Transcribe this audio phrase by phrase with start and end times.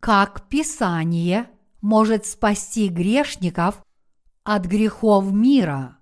[0.00, 1.50] как Писание
[1.82, 3.84] может спасти грешников
[4.44, 5.98] от грехов мира.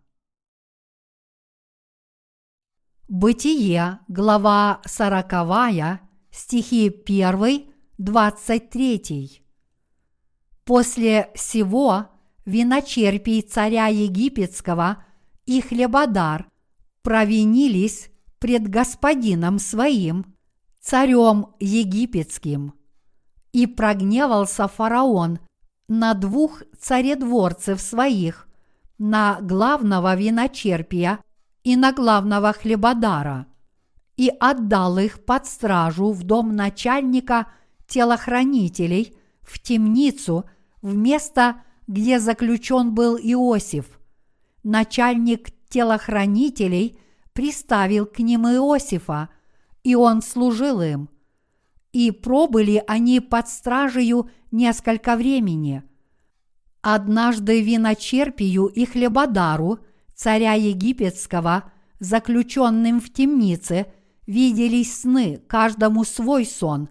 [3.09, 6.01] Бытие, глава 40,
[6.31, 9.43] стихи 1, 23.
[10.65, 12.07] После сего
[12.45, 15.05] виночерпий царя египетского
[15.45, 16.49] и хлебодар
[17.03, 20.37] провинились пред господином своим,
[20.81, 22.78] царем египетским.
[23.53, 25.39] И прогневался фараон
[25.89, 28.47] на двух царедворцев своих,
[28.99, 31.21] на главного виночерпия
[31.65, 33.47] и на главного хлебодара,
[34.17, 37.47] и отдал их под стражу в дом начальника
[37.87, 40.45] телохранителей в темницу
[40.83, 43.99] в место, где заключен был Иосиф.
[44.63, 46.99] Начальник телохранителей
[47.33, 49.29] приставил к ним Иосифа,
[49.85, 51.09] и он служил им.
[51.99, 55.83] И пробыли они под стражею несколько времени.
[56.81, 59.81] Однажды виночерпию и хлебодару,
[60.15, 63.87] царя египетского, заключенным в темнице,
[64.29, 66.89] виделись сны, каждому свой сон,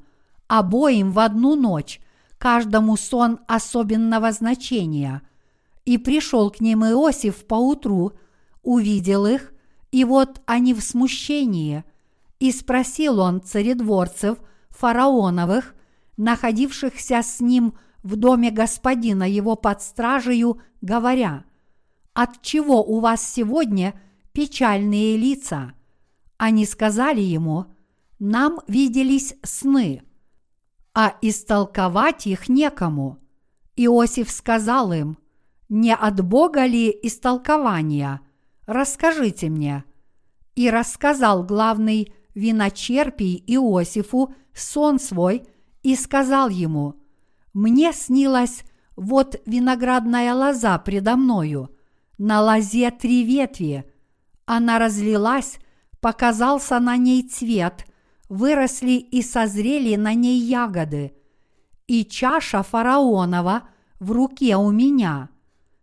[0.50, 2.02] обоим в одну ночь,
[2.38, 5.22] каждому сон особенного значения.
[5.86, 8.12] И пришел к ним Иосиф поутру,
[8.62, 9.54] увидел их,
[9.90, 11.86] и вот они в смущении.
[12.42, 14.40] И спросил он царедворцев
[14.78, 15.76] фараоновых,
[16.18, 21.46] находившихся с ним в доме господина его под стражею, говоря,
[22.14, 24.00] «От чего у вас сегодня
[24.34, 25.74] печальные лица?»
[26.38, 27.66] Они сказали ему,
[28.20, 30.04] «Нам виделись сны,
[30.94, 33.20] а истолковать их некому».
[33.76, 35.18] Иосиф сказал им,
[35.70, 38.22] «Не от Бога ли истолкования?
[38.66, 39.84] Расскажите мне».
[40.56, 45.48] И рассказал главный виночерпий Иосифу сон свой
[45.84, 46.96] и сказал ему,
[47.54, 48.64] «Мне снилась
[48.96, 51.70] вот виноградная лоза предо мною,
[52.18, 53.86] на лозе три ветви,
[54.48, 55.60] она разлилась,
[56.00, 57.86] показался на ней цвет,
[58.30, 61.14] выросли и созрели на ней ягоды,
[61.86, 63.64] и чаша фараонова
[64.00, 65.30] в руке у меня.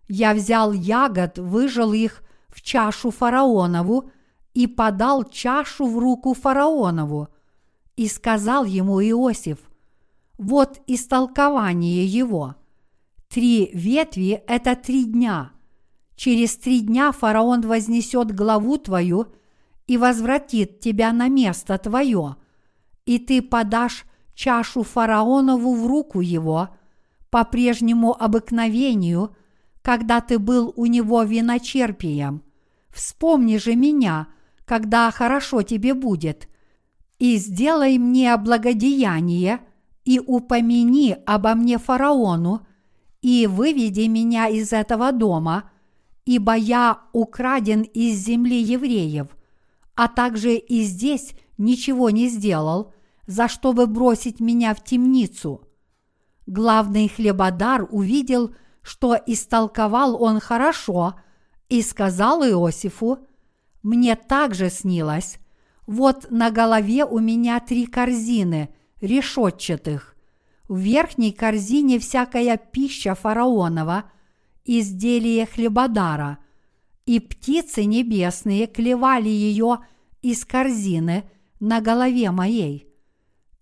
[0.09, 4.11] Я взял ягод, выжил их в чашу фараонову
[4.55, 7.29] и подал чашу в руку фараонову.
[7.97, 9.59] И сказал ему Иосиф,
[10.37, 12.57] вот истолкование его.
[13.29, 15.53] Три ветви– это три дня.
[16.17, 19.27] Через три дня фараон вознесет главу твою
[19.87, 22.37] и возвратит тебя на место твое,
[23.05, 26.71] и ты подашь чашу фараонову в руку его
[27.31, 29.37] по прежнему обыкновению,
[29.83, 32.43] когда ты был у него виночерпием.
[32.91, 34.29] Вспомни же меня,
[34.65, 36.49] когда хорошо тебе будет–
[37.19, 39.61] и сделай мне благодеяние,
[40.05, 42.67] и упомяни обо мне фараону,
[43.23, 45.71] и выведи меня из этого дома,
[46.27, 49.29] ибо я украден из земли евреев,
[49.95, 52.93] а также и здесь ничего не сделал,
[53.27, 55.63] за что бы бросить меня в темницу.
[56.47, 61.15] Главный хлебодар увидел, что истолковал он хорошо,
[61.71, 63.27] и сказал Иосифу,
[63.83, 65.39] «Мне также снилось,
[65.87, 70.17] вот на голове у меня три корзины решетчатых.
[70.69, 74.05] В верхней корзине всякая пища фараонова,
[74.65, 76.39] изделие хлебодара,
[77.05, 79.81] и птицы небесные клевали ее
[80.23, 81.25] из корзины
[81.61, 82.89] на голове моей.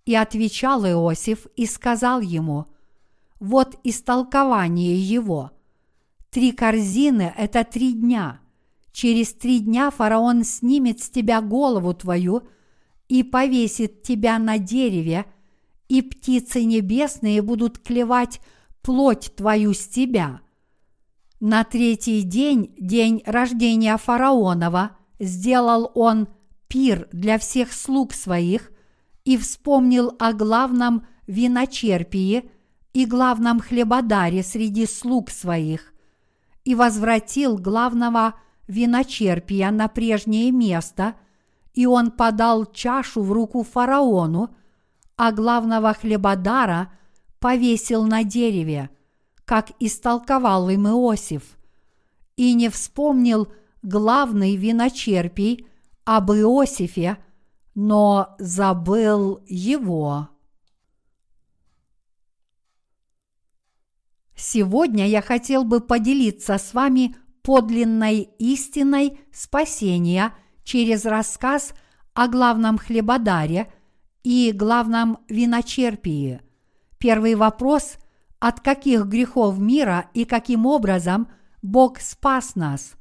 [0.05, 2.67] И отвечал Иосиф и сказал ему,
[3.41, 5.51] вот истолкование его.
[6.31, 8.39] Три корзины– это три дня–
[8.93, 12.43] Через три дня фараон снимет с тебя голову твою
[13.09, 15.25] и повесит тебя на дереве,
[15.89, 18.41] и птицы небесные будут клевать
[18.83, 20.41] плоть твою с тебя.
[21.41, 26.29] На третий день, день рождения фараонова, сделал он
[26.69, 28.71] пир для всех слуг своих
[29.25, 32.51] и вспомнил о главном виночерпии
[32.93, 35.93] и главном хлебодаре среди слуг своих,
[36.65, 38.35] и возвратил главного
[38.73, 41.15] виночерпия на прежнее место,
[41.75, 44.55] и он подал чашу в руку фараону,
[45.17, 46.93] а главного хлебодара
[47.39, 48.91] повесил на дереве,
[49.45, 51.59] как истолковал им Иосиф,
[52.37, 53.53] и не вспомнил
[53.83, 55.67] главный виночерпий
[56.05, 57.19] об Иосифе,
[57.75, 60.29] но забыл его.
[64.35, 70.33] Сегодня я хотел бы поделиться с вами подлинной истиной спасения
[70.65, 71.75] через рассказ
[72.15, 73.73] о главном хлебодаре
[74.23, 76.41] и главном виночерпии.
[76.99, 77.97] Первый вопрос–
[78.39, 81.29] от каких грехов мира и каким образом
[81.63, 82.95] Бог спас нас?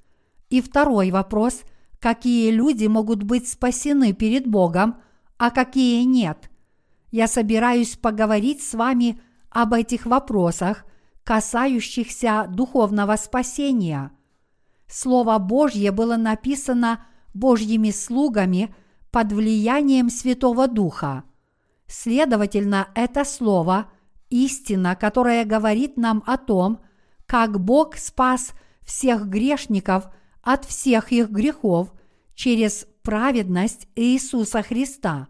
[0.50, 1.62] И второй вопрос–
[2.00, 4.98] какие люди могут быть спасены перед Богом,
[5.38, 6.50] а какие нет?
[7.12, 10.86] Я собираюсь поговорить с вами об этих вопросах,
[11.24, 14.12] касающихся духовного спасения.
[14.92, 18.76] Слово Божье было написано Божьими слугами
[19.10, 21.24] под влиянием Святого Духа.
[21.88, 23.90] Следовательно, это слово–
[24.30, 26.82] истина, которая говорит нам о том,
[27.26, 28.52] как Бог спас
[28.82, 30.10] всех грешников
[30.42, 31.94] от всех их грехов
[32.36, 35.30] через праведность Иисуса Христа.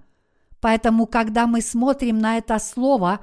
[0.59, 3.19] Поэтому, когда мы смотрим на это слово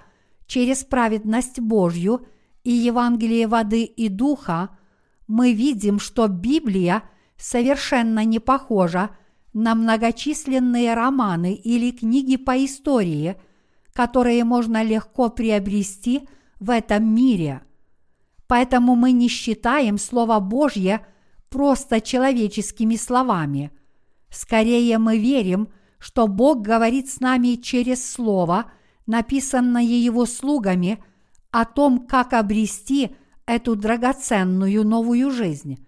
[0.46, 2.26] через праведность Божью
[2.62, 4.77] и Евангелие воды и духа,
[5.28, 7.04] мы видим, что Библия
[7.36, 9.10] совершенно не похожа
[9.52, 13.36] на многочисленные романы или книги по истории,
[13.92, 16.28] которые можно легко приобрести
[16.58, 17.62] в этом мире.
[18.46, 21.06] Поэтому мы не считаем Слово Божье
[21.50, 23.70] просто человеческими словами.
[24.30, 28.70] Скорее мы верим, что Бог говорит с нами через Слово,
[29.06, 31.02] написанное Его слугами,
[31.50, 33.16] о том, как обрести
[33.48, 35.84] эту драгоценную новую жизнь.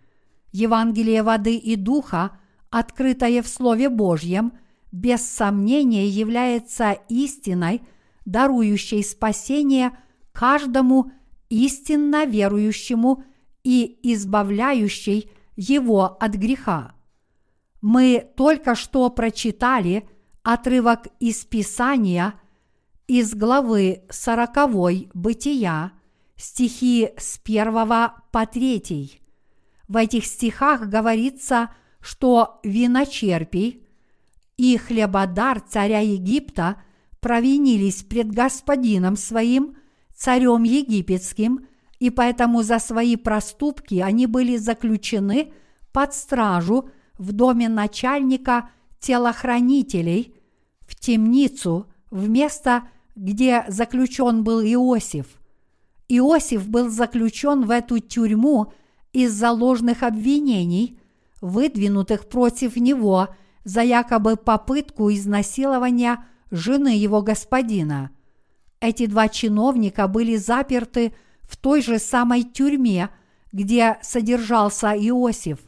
[0.51, 2.39] Евангелие воды и духа
[2.71, 4.53] открытое в Слове Божьем,
[4.91, 7.83] без сомнения является истиной,
[8.25, 9.93] дарующей спасение
[10.33, 11.13] каждому
[11.51, 13.25] истинно верующему
[13.63, 16.95] и избавляющей его от греха.
[17.83, 20.09] Мы только что прочитали
[20.43, 22.35] отрывок из Писания
[23.07, 25.93] из главы сороковой Бытия,
[26.41, 29.21] стихи с первого по третий.
[29.89, 31.71] В этих стихах говорится
[32.01, 33.87] что виночерпий
[34.57, 36.83] и хлебодар царя Египта
[37.21, 39.77] провинились пред господином своим,
[40.15, 41.67] царем египетским,
[41.99, 45.53] и поэтому за свои проступки они были заключены
[45.93, 48.71] под стражу в доме начальника
[49.01, 50.35] телохранителей
[50.87, 55.40] в темницу в место, где заключен был Иосиф.
[56.11, 58.73] Иосиф был заключен в эту тюрьму
[59.13, 60.99] из-за ложных обвинений,
[61.41, 63.29] выдвинутых против него
[63.65, 68.11] за якобы попытку изнасилования жены его господина.
[68.81, 73.11] Эти два чиновника были заперты в той же самой тюрьме,
[73.53, 75.59] где содержался Иосиф.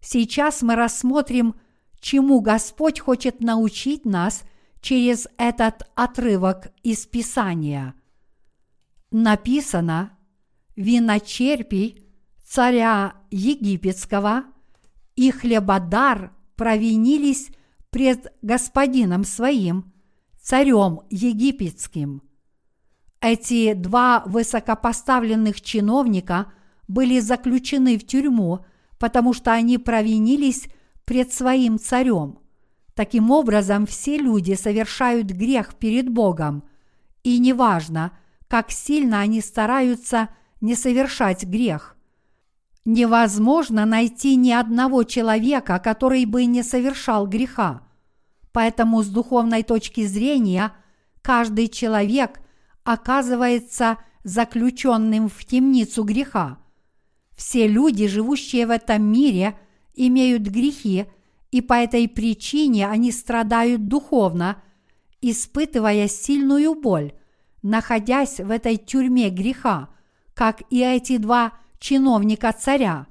[0.00, 1.56] Сейчас мы рассмотрим,
[2.00, 4.44] чему Господь хочет научить нас
[4.80, 7.94] через этот отрывок из Писания.
[9.16, 10.10] Написано,
[10.74, 12.04] виночерпий
[12.42, 14.42] царя египетского
[15.14, 17.50] и хлебодар провинились
[17.90, 19.92] пред господином своим,
[20.42, 22.24] царем египетским.
[23.20, 26.52] Эти два высокопоставленных чиновника
[26.88, 28.66] были заключены в тюрьму,
[28.98, 30.66] потому что они провинились
[31.04, 32.40] пред своим царем.
[32.94, 36.64] Таким образом, все люди совершают грех перед Богом,
[37.22, 38.10] и неважно,
[38.54, 40.28] как сильно они стараются
[40.60, 41.96] не совершать грех
[42.84, 47.82] невозможно найти ни одного человека, который бы не совершал греха.
[48.52, 50.72] Поэтому с духовной точки зрения
[51.20, 52.38] каждый человек
[52.84, 56.58] оказывается заключенным в темницу греха.
[57.36, 59.58] Все люди, живущие в этом мире,
[59.94, 61.06] имеют грехи,
[61.50, 64.62] и по этой причине они страдают духовно,
[65.20, 67.14] испытывая сильную боль,
[67.64, 69.88] находясь в этой тюрьме греха,
[70.34, 73.06] как и эти два чиновника царя.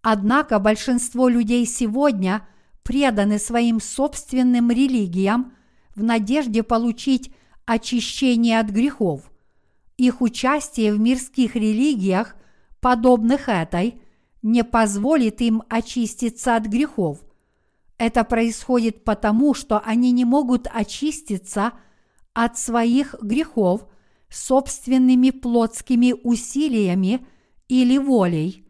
[0.00, 2.46] Однако большинство людей сегодня
[2.84, 5.52] преданы своим собственным религиям
[5.96, 7.32] в надежде получить
[7.66, 9.22] очищение от грехов.
[9.96, 12.36] Их участие в мирских религиях,
[12.80, 14.00] подобных этой,
[14.42, 17.18] не позволит им очиститься от грехов.
[17.98, 21.72] Это происходит потому, что они не могут очиститься
[22.34, 23.86] от своих грехов
[24.28, 27.26] собственными плотскими усилиями
[27.68, 28.66] или волей.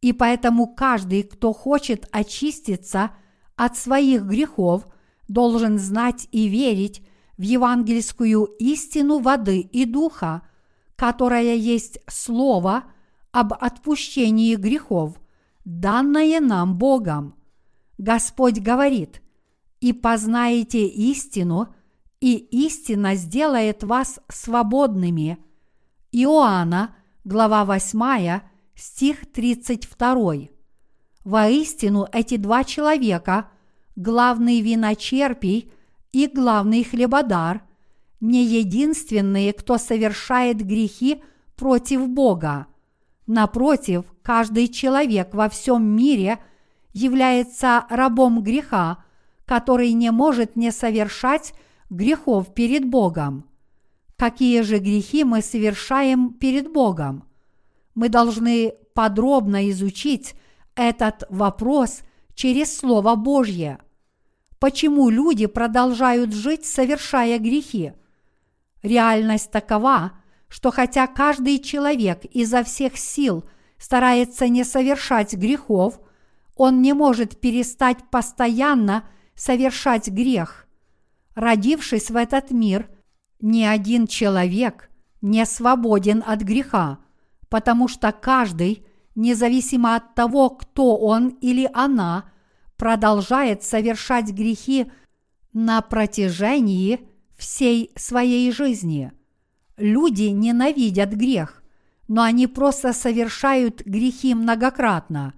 [0.00, 3.12] И поэтому каждый, кто хочет очиститься
[3.54, 4.88] от своих грехов,
[5.28, 10.42] должен знать и верить в евангельскую истину воды и духа,
[10.96, 12.84] которая есть слово
[13.30, 15.20] об отпущении грехов,
[15.64, 17.34] данное нам Богом.
[17.98, 19.22] Господь говорит,
[19.80, 21.74] «И познаете истину,
[22.22, 25.38] и истина сделает вас свободными».
[26.12, 28.40] Иоанна– глава 8,
[28.76, 30.34] стих 32.
[31.24, 33.50] Воистину эти два человека,
[33.96, 35.72] главный виночерпий
[36.12, 37.62] и главный хлебодар,
[38.20, 41.24] не единственные, кто совершает грехи
[41.56, 42.68] против Бога.
[43.26, 46.38] Напротив, каждый человек во всем мире
[46.92, 49.02] является рабом греха,
[49.44, 51.52] который не может не совершать
[51.92, 53.44] грехов перед Богом.
[54.16, 57.24] Какие же грехи мы совершаем перед Богом?
[57.94, 60.34] Мы должны подробно изучить
[60.74, 62.00] этот вопрос
[62.34, 63.78] через Слово Божье.
[64.58, 67.92] Почему люди продолжают жить, совершая грехи?
[68.82, 70.12] Реальность такова,
[70.48, 73.44] что хотя каждый человек изо всех сил
[73.76, 76.00] старается не совершать грехов,
[76.56, 80.66] он не может перестать постоянно совершать грех.
[81.34, 82.88] Родившись в этот мир,
[83.40, 86.98] ни один человек не свободен от греха,
[87.48, 92.30] потому что каждый, независимо от того, кто он или она,
[92.76, 94.90] продолжает совершать грехи
[95.52, 97.00] на протяжении
[97.36, 99.12] всей своей жизни–
[99.82, 101.62] Люди ненавидят грех,
[102.06, 105.34] но они просто совершают грехи многократно.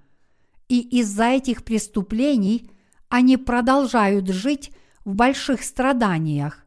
[0.69, 2.71] И из-за этих преступлений
[3.09, 4.71] они продолжают жить
[5.05, 6.65] в больших страданиях.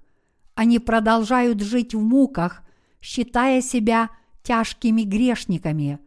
[0.56, 2.64] Они продолжают жить в муках,
[3.02, 4.10] считая себя
[4.44, 6.00] тяжкими грешниками.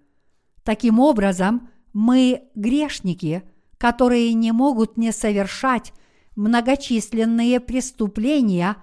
[0.63, 3.43] Таким образом, мы грешники,
[3.79, 5.93] которые не могут не совершать
[6.37, 8.77] многочисленные преступления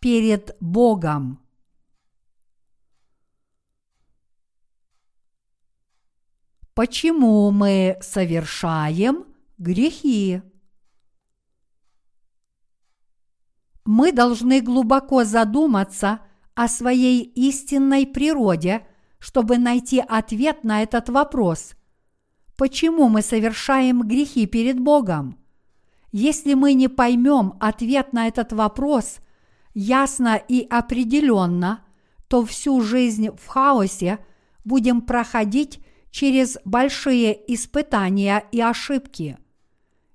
[0.00, 1.44] перед Богом.
[6.74, 9.24] почему мы совершаем
[9.58, 10.42] грехи.
[13.84, 16.20] Мы должны глубоко задуматься
[16.54, 18.86] о своей истинной природе,
[19.18, 21.74] чтобы найти ответ на этот вопрос.
[22.56, 25.38] Почему мы совершаем грехи перед Богом?
[26.12, 29.18] Если мы не поймем ответ на этот вопрос
[29.74, 31.84] ясно и определенно,
[32.28, 34.18] то всю жизнь в хаосе
[34.64, 39.36] будем проходить через большие испытания и ошибки.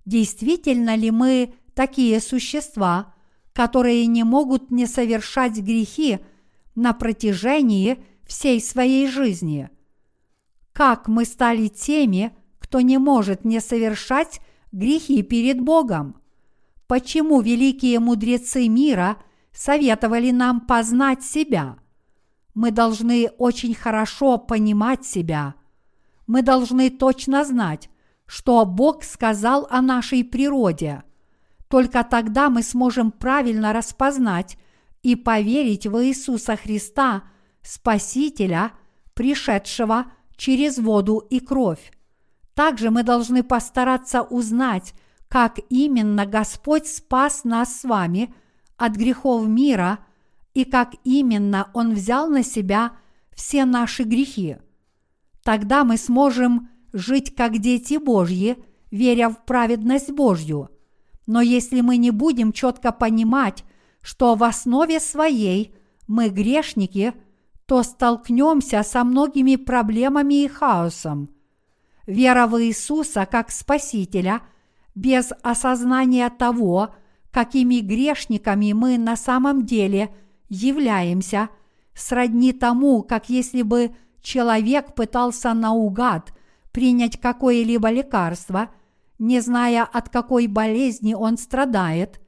[0.05, 3.13] Действительно ли мы такие существа,
[3.59, 6.19] которые не могут не совершать грехи
[6.75, 9.69] на протяжении всей своей жизни?
[10.71, 14.39] Как мы стали теми, кто не может не совершать
[14.71, 16.21] грехи перед Богом?
[16.87, 19.17] Почему великие мудрецы мира
[19.51, 21.79] советовали нам познать себя?
[22.53, 25.55] Мы должны очень хорошо понимать себя–
[26.27, 27.89] мы должны точно знать,
[28.27, 31.03] что Бог сказал о нашей природе.
[31.69, 34.57] Только тогда мы сможем правильно распознать
[35.01, 37.23] и поверить в Иисуса Христа,
[37.61, 38.71] Спасителя,
[39.13, 41.91] пришедшего через воду и кровь.
[42.53, 44.93] Также мы должны постараться узнать,
[45.27, 48.33] как именно Господь спас нас с вами
[48.75, 49.99] от грехов мира
[50.53, 52.93] и как именно Он взял на себя
[53.33, 54.57] все наши грехи–
[55.43, 58.57] Тогда мы сможем жить как дети Божьи,
[58.91, 60.69] веря в праведность Божью.
[61.29, 63.63] Но если мы не будем четко понимать,
[64.01, 65.75] что в основе своей
[66.07, 67.13] мы грешники,
[67.67, 71.29] то столкнемся со многими проблемами и хаосом.
[72.07, 74.41] Вера в Иисуса как Спасителя
[74.95, 76.95] без осознания того,
[77.29, 80.09] какими грешниками мы на самом деле
[80.49, 81.49] являемся,
[81.93, 86.33] сродни тому, как если бы– человек пытался наугад
[86.71, 88.71] принять какое-либо лекарство,
[89.19, 92.19] не зная, от какой болезни он страдает.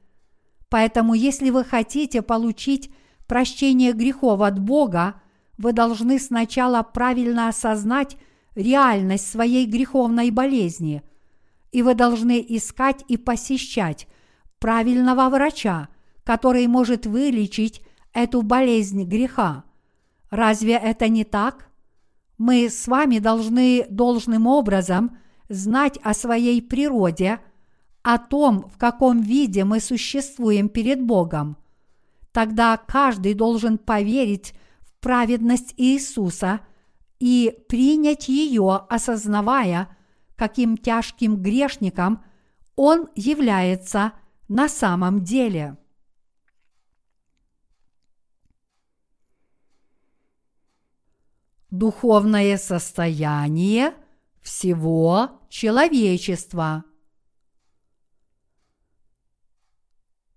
[0.68, 2.90] Поэтому, если вы хотите получить
[3.26, 5.20] прощение грехов от Бога,
[5.58, 8.16] вы должны сначала правильно осознать
[8.54, 11.02] реальность своей греховной болезни,
[11.72, 14.06] и вы должны искать и посещать
[14.60, 15.88] правильного врача,
[16.22, 17.82] который может вылечить
[18.12, 19.64] эту болезнь греха.
[20.30, 21.72] Разве это не так?
[22.42, 25.16] мы с вами должны должным образом
[25.48, 27.40] знать о своей природе,
[28.02, 31.56] о том, в каком виде мы существуем перед Богом.
[32.32, 36.60] Тогда каждый должен поверить в праведность Иисуса
[37.20, 39.96] и принять ее, осознавая,
[40.36, 42.24] каким тяжким грешником
[42.74, 44.12] он является
[44.48, 45.76] на самом деле.
[51.72, 53.94] духовное состояние
[54.42, 56.84] всего человечества.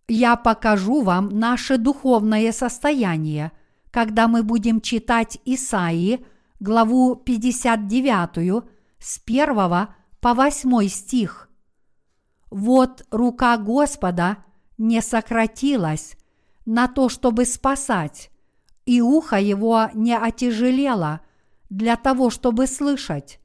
[0.08, 3.52] Я покажу вам наше духовное состояние,
[3.92, 6.26] когда мы будем читать Исаии,
[6.60, 8.64] главу 59,
[9.00, 9.88] с 1
[10.20, 11.50] по 8 стих.
[12.52, 14.38] Вот рука Господа
[14.78, 16.16] не сократилась,
[16.66, 18.32] на то, чтобы спасать,
[18.86, 21.22] и ухо его не отяжелело
[21.70, 23.40] для того, чтобы слышать.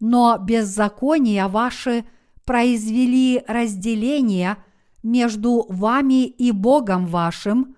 [0.00, 2.04] Но беззакония ваши
[2.44, 4.56] произвели разделение
[5.02, 7.76] между вами и Богом вашим,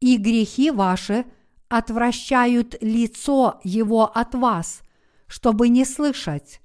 [0.00, 1.24] и грехи ваши
[1.68, 4.82] отвращают лицо Его от вас,
[5.26, 6.60] чтобы не слышать,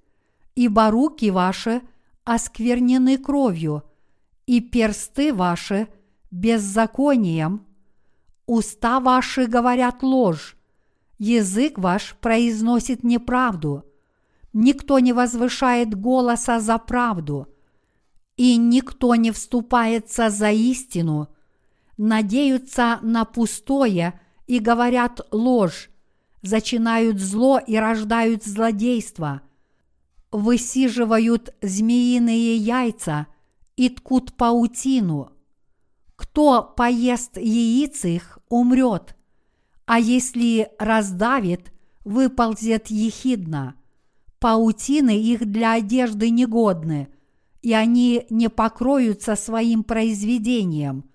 [0.55, 1.81] ибо руки ваши
[2.23, 3.83] осквернены кровью,
[4.45, 5.87] и персты ваши
[6.31, 7.65] беззаконием,
[8.45, 10.57] уста ваши говорят ложь,
[11.17, 13.85] язык ваш произносит неправду,
[14.53, 17.47] никто не возвышает голоса за правду,
[18.37, 21.29] и никто не вступается за истину,
[21.97, 25.89] надеются на пустое и говорят ложь,
[26.41, 29.41] зачинают зло и рождают злодейство,
[30.31, 33.27] высиживают змеиные яйца
[33.75, 35.31] и ткут паутину.
[36.15, 39.15] Кто поест яиц их, умрет,
[39.85, 41.71] а если раздавит,
[42.03, 43.75] выползет ехидно.
[44.43, 47.07] Паутины их для одежды негодны,
[47.61, 51.05] и они не покроются своим произведением.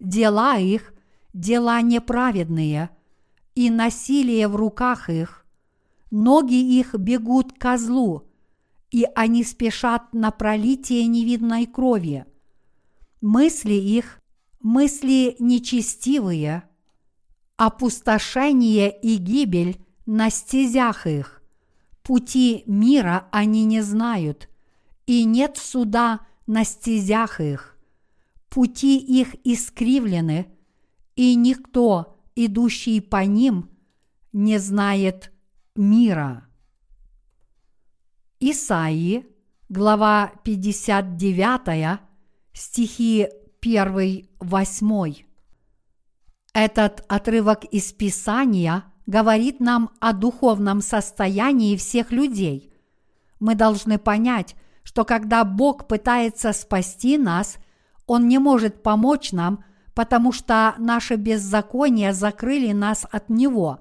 [0.00, 0.92] Дела их–
[1.32, 2.90] дела неправедные,
[3.54, 5.46] и насилие в руках их.
[6.10, 8.24] Ноги их бегут к козлу,
[8.90, 12.26] и они спешат на пролитие невидной крови.
[13.20, 14.20] Мысли их–
[14.60, 16.64] мысли нечестивые,
[17.58, 21.35] опустошение и гибель на стезях их.
[22.06, 24.48] Пути мира они не знают,
[25.06, 27.76] и нет суда на стезях их.
[28.48, 30.46] Пути их искривлены,
[31.16, 33.70] и никто, идущий по ним,
[34.32, 35.32] не знает
[35.74, 36.46] мира.
[38.38, 39.26] Исаии,
[39.68, 41.98] глава 59,
[42.52, 43.28] стихи
[43.60, 45.24] 1-8.
[46.54, 52.72] Этот отрывок из Писания говорит нам о духовном состоянии всех людей.
[53.40, 57.56] Мы должны понять, что когда Бог пытается спасти нас,
[58.06, 63.80] Он не может помочь нам, потому что наши беззакония закрыли нас от Него.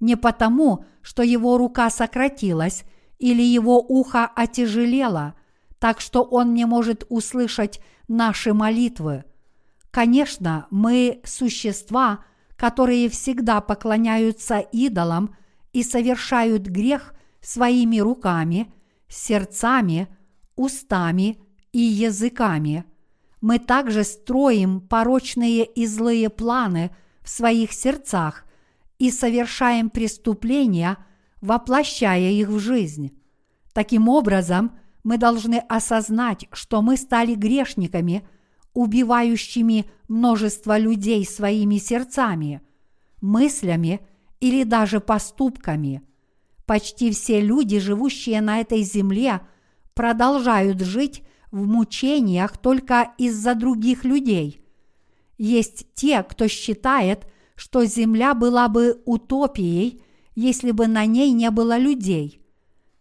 [0.00, 2.84] Не потому, что Его рука сократилась–
[3.18, 5.34] или его ухо отяжелело,
[5.78, 9.24] так что он не может услышать наши молитвы.
[9.90, 12.24] Конечно, мы существа,
[12.56, 15.34] которые всегда поклоняются идолам
[15.72, 18.72] и совершают грех своими руками,
[19.08, 20.08] сердцами,
[20.56, 21.38] устами
[21.72, 22.84] и языками.
[23.40, 26.90] Мы также строим порочные и злые планы
[27.20, 28.44] в своих сердцах
[28.98, 30.96] и совершаем преступления–
[31.40, 33.16] воплощая их в жизнь.
[33.72, 34.72] Таким образом,
[35.04, 38.26] мы должны осознать, что мы стали грешниками,
[38.76, 42.60] убивающими множество людей своими сердцами,
[43.22, 44.00] мыслями
[44.38, 46.02] или даже поступками.
[46.66, 49.40] Почти все люди, живущие на этой земле,
[49.94, 54.60] продолжают жить в мучениях только из-за других людей.
[55.38, 60.02] Есть те, кто считает, что земля была бы утопией,
[60.34, 62.42] если бы на ней не было людей.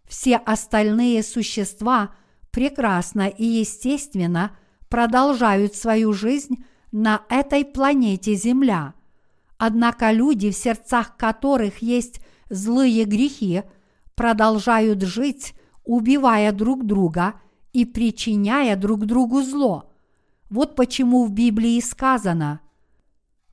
[0.07, 2.15] Все остальные существа
[2.51, 4.55] прекрасно и естественно
[4.95, 8.93] продолжают свою жизнь на этой планете Земля.
[9.57, 13.63] Однако люди, в сердцах которых есть злые грехи,
[14.15, 15.53] продолжают жить,
[15.83, 17.33] убивая друг друга
[17.73, 19.91] и причиняя друг другу зло.
[20.49, 22.61] Вот почему в Библии сказано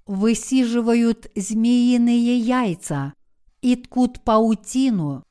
[0.06, 3.14] «высиживают змеиные яйца»,
[3.62, 5.24] и ткут паутину.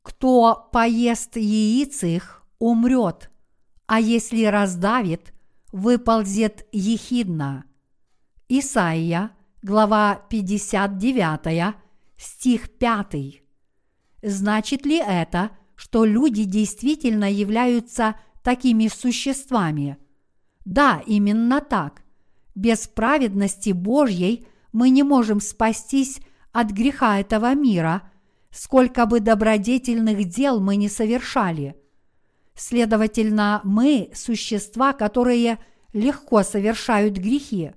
[0.00, 3.30] Кто поест яиц их, умрет,
[3.86, 5.32] а если раздавит,
[5.72, 7.64] выползет ехидно.
[8.48, 9.30] Исаия,
[9.62, 11.74] глава 59,
[12.16, 13.42] стих 5.
[14.22, 19.98] Значит ли это, что люди действительно являются такими существами?
[20.64, 22.02] Да, именно так.
[22.54, 26.20] Без праведности Божьей мы не можем спастись
[26.52, 28.10] от греха этого мира,
[28.50, 31.76] сколько бы добродетельных дел мы не совершали.
[32.56, 35.58] Следовательно, мы– существа, которые
[35.92, 37.72] легко совершают грехи.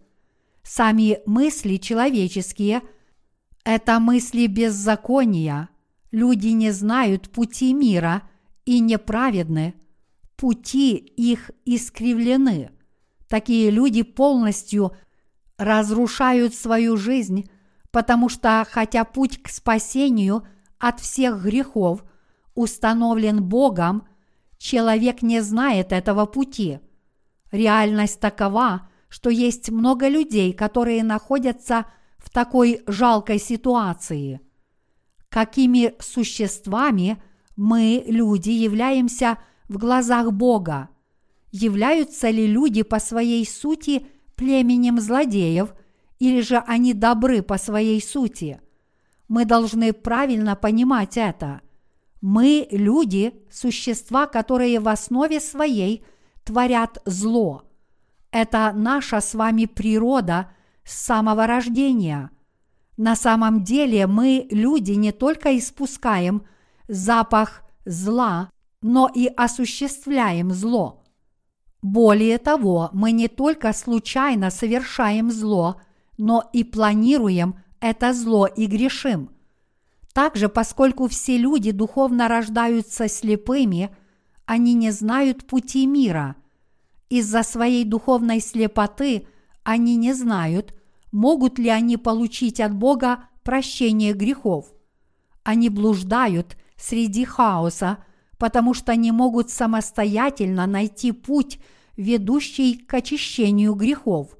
[0.63, 2.81] Сами мысли человеческие–
[3.63, 5.69] это мысли беззакония.
[6.11, 8.23] Люди не знают пути мира
[8.65, 9.75] и неправедны,
[10.35, 12.71] пути их искривлены.
[13.27, 14.95] Такие люди полностью
[15.57, 17.49] разрушают свою жизнь
[17.91, 20.45] потому что хотя путь к спасению
[20.77, 22.03] от всех грехов
[22.55, 24.07] установлен Богом,
[24.59, 26.79] человек не знает этого пути.
[27.51, 34.41] Реальность такова, что есть много людей, которые находятся в такой жалкой ситуации.
[35.29, 37.21] Какими существами
[37.55, 40.89] мы, люди, являемся в глазах Бога?
[41.51, 45.73] Являются ли люди по своей сути племенем злодеев,
[46.19, 48.61] или же они добры по своей сути?
[49.27, 51.61] Мы должны правильно понимать это.
[52.21, 56.03] Мы, люди, существа, которые в основе своей
[56.43, 57.63] творят зло.
[58.31, 60.51] Это наша с вами природа
[60.83, 62.31] с самого рождения.
[62.97, 66.43] На самом деле мы, люди, не только испускаем
[66.87, 68.49] запах зла,
[68.81, 71.03] но и осуществляем зло.
[71.81, 75.79] Более того, мы не только случайно совершаем зло,
[76.17, 79.29] но и планируем это зло и грешим.
[80.13, 83.95] Также, поскольку все люди духовно рождаются слепыми,
[84.45, 86.35] они не знают пути мира.
[87.09, 89.27] Из-за своей духовной слепоты
[89.63, 90.73] они не знают,
[91.11, 94.73] могут ли они получить от Бога прощение грехов.
[95.43, 98.03] Они блуждают среди хаоса,
[98.37, 101.59] потому что не могут самостоятельно найти путь,
[101.97, 104.37] ведущий к очищению грехов.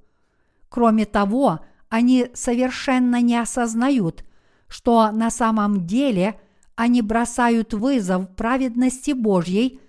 [0.69, 4.23] Кроме того, они совершенно не осознают,
[4.69, 6.39] что на самом деле
[6.75, 9.81] они бросают вызов праведности Божьей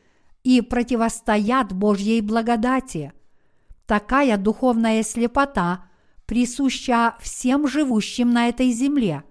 [0.43, 3.13] и противостоят Божьей благодати.
[3.87, 5.85] Такая духовная слепота
[6.27, 9.23] присуща всем живущим на этой земле.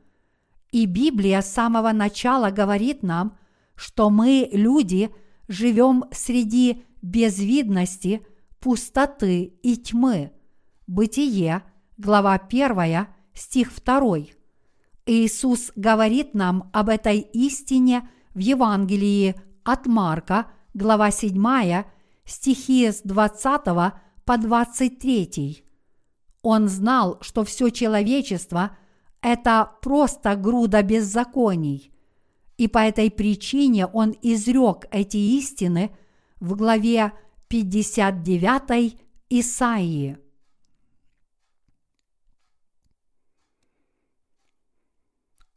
[0.71, 3.37] И Библия с самого начала говорит нам,
[3.75, 5.09] что мы, люди,
[5.47, 8.25] живем среди безвидности,
[8.59, 10.31] пустоты и тьмы.
[10.85, 11.63] Бытие,
[11.97, 14.38] глава 1, стих 2.
[15.09, 20.45] Иисус говорит нам об этой истине в Евангелии от Марка,
[20.75, 21.83] глава 7,
[22.25, 23.63] стихи с 20
[24.23, 25.65] по 23.
[26.43, 28.77] Он знал, что все человечество–
[29.23, 31.91] это просто груда беззаконий,
[32.57, 35.89] и по этой причине он изрек эти истины
[36.39, 37.13] в главе
[37.47, 38.95] 59
[39.31, 40.19] Исаии.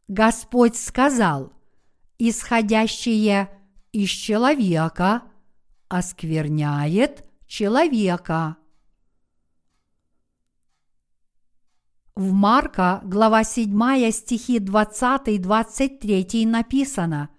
[0.07, 1.53] Господь сказал,
[2.19, 3.49] исходящее
[3.93, 5.23] из человека
[5.87, 8.57] оскверняет человека.
[12.15, 17.29] В Марка, глава 7, стихи 20-23 написано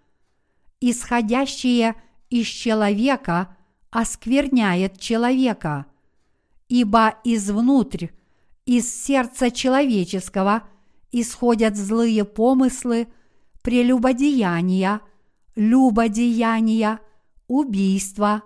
[0.80, 1.94] «Исходящее
[2.30, 3.56] из человека
[3.90, 5.86] оскверняет человека,
[6.68, 8.08] ибо извнутрь,
[8.66, 10.66] из сердца человеческого
[11.20, 13.08] исходят злые помыслы,
[13.62, 15.00] прелюбодеяния,
[15.54, 17.00] любодеяния,
[17.46, 18.42] убийства,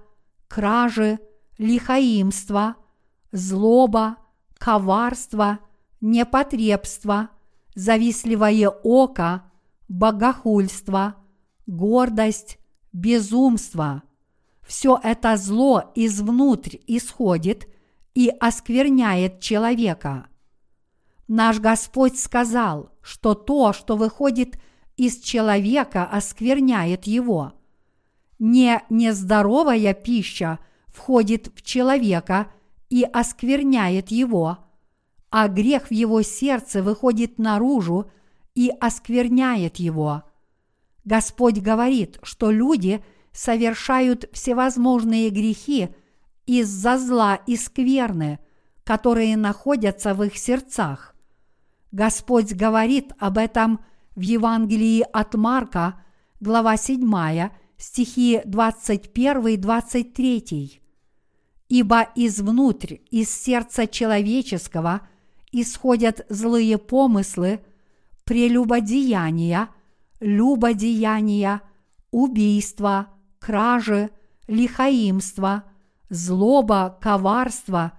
[0.49, 1.19] кражи,
[1.59, 2.77] лихаимство,
[3.33, 4.17] злоба,
[4.59, 5.61] коварство–
[6.01, 7.31] непотребство,
[7.75, 9.51] завистливое око,
[9.89, 11.17] богохульство,
[11.67, 12.59] гордость,
[12.93, 14.03] безумство.
[14.67, 17.69] Все это зло извнутрь исходит
[18.15, 20.27] и оскверняет человека.
[21.29, 24.59] Наш Господь сказал, что то, что выходит
[24.97, 27.53] из человека, оскверняет его.
[28.39, 32.51] Не нездоровая пища входит в человека
[32.91, 34.59] и оскверняет его–
[35.31, 38.11] а грех в его сердце выходит наружу
[38.55, 40.23] и оскверняет его.
[41.05, 45.91] Господь говорит, что люди совершают всевозможные грехи
[46.47, 48.39] из-за зла и скверны,
[48.85, 51.15] которые находятся в их сердцах.
[51.93, 53.81] Господь говорит об этом
[54.15, 56.01] в Евангелии от Марка,
[56.41, 60.81] глава 7, стихи 21-23.
[61.69, 65.03] «Ибо извнутрь, из сердца человеческого–
[65.53, 67.61] исходят злые помыслы,
[68.25, 69.69] прелюбодеяния,
[70.21, 71.63] любодеяния,
[72.11, 74.11] убийства, кражи,
[74.47, 75.65] лихаимство,
[76.11, 77.93] злоба, коварство,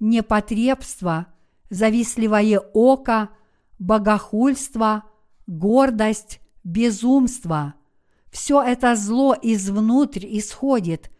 [0.00, 1.26] непотребство,
[1.70, 3.30] завистливое око,
[3.78, 5.04] богохульство,
[5.46, 7.74] гордость, безумство.
[8.30, 11.10] Все это зло извнутрь исходит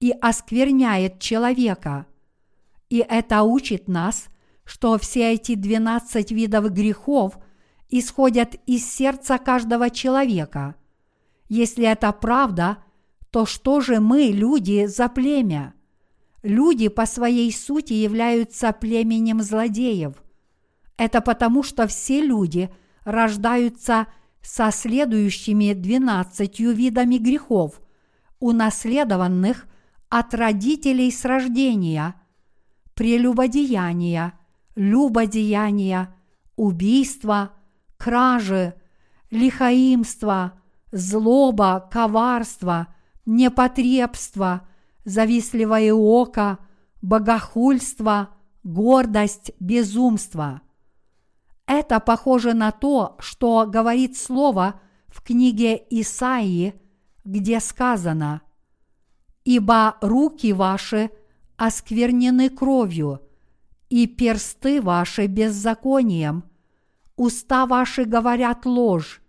[0.00, 2.06] и оскверняет человека.
[2.90, 4.26] И это учит нас–
[4.66, 7.38] что все эти двенадцать видов грехов
[7.88, 10.74] исходят из сердца каждого человека.
[11.48, 12.78] Если это правда,
[13.30, 15.72] то что же мы, люди, за племя?
[16.46, 20.14] Люди по своей сути являются племенем злодеев.
[20.96, 22.70] Это потому, что все люди
[23.02, 24.06] рождаются
[24.42, 27.80] со следующими двенадцатью видами грехов,
[28.38, 29.66] унаследованных
[30.08, 32.14] от родителей с рождения–
[32.94, 34.34] прелюбодеяния,
[34.76, 36.14] любодеяния,
[36.54, 37.54] убийства,
[37.96, 38.74] кражи,
[39.32, 40.60] лихаимства,
[40.92, 42.86] злоба, коварство,
[43.26, 44.68] непотребство,
[45.06, 46.58] завистливое око,
[47.00, 50.60] богохульство, гордость, безумство.
[51.66, 56.74] Это похоже на то, что говорит слово в книге Исаии,
[57.24, 58.42] где сказано
[59.44, 61.10] «Ибо руки ваши
[61.56, 63.22] осквернены кровью,
[63.88, 66.44] и персты ваши беззаконием,
[67.14, 69.22] уста ваши говорят ложь,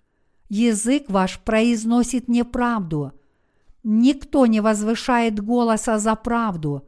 [0.50, 3.14] язык ваш произносит неправду,
[3.84, 6.88] никто не возвышает голоса за правду,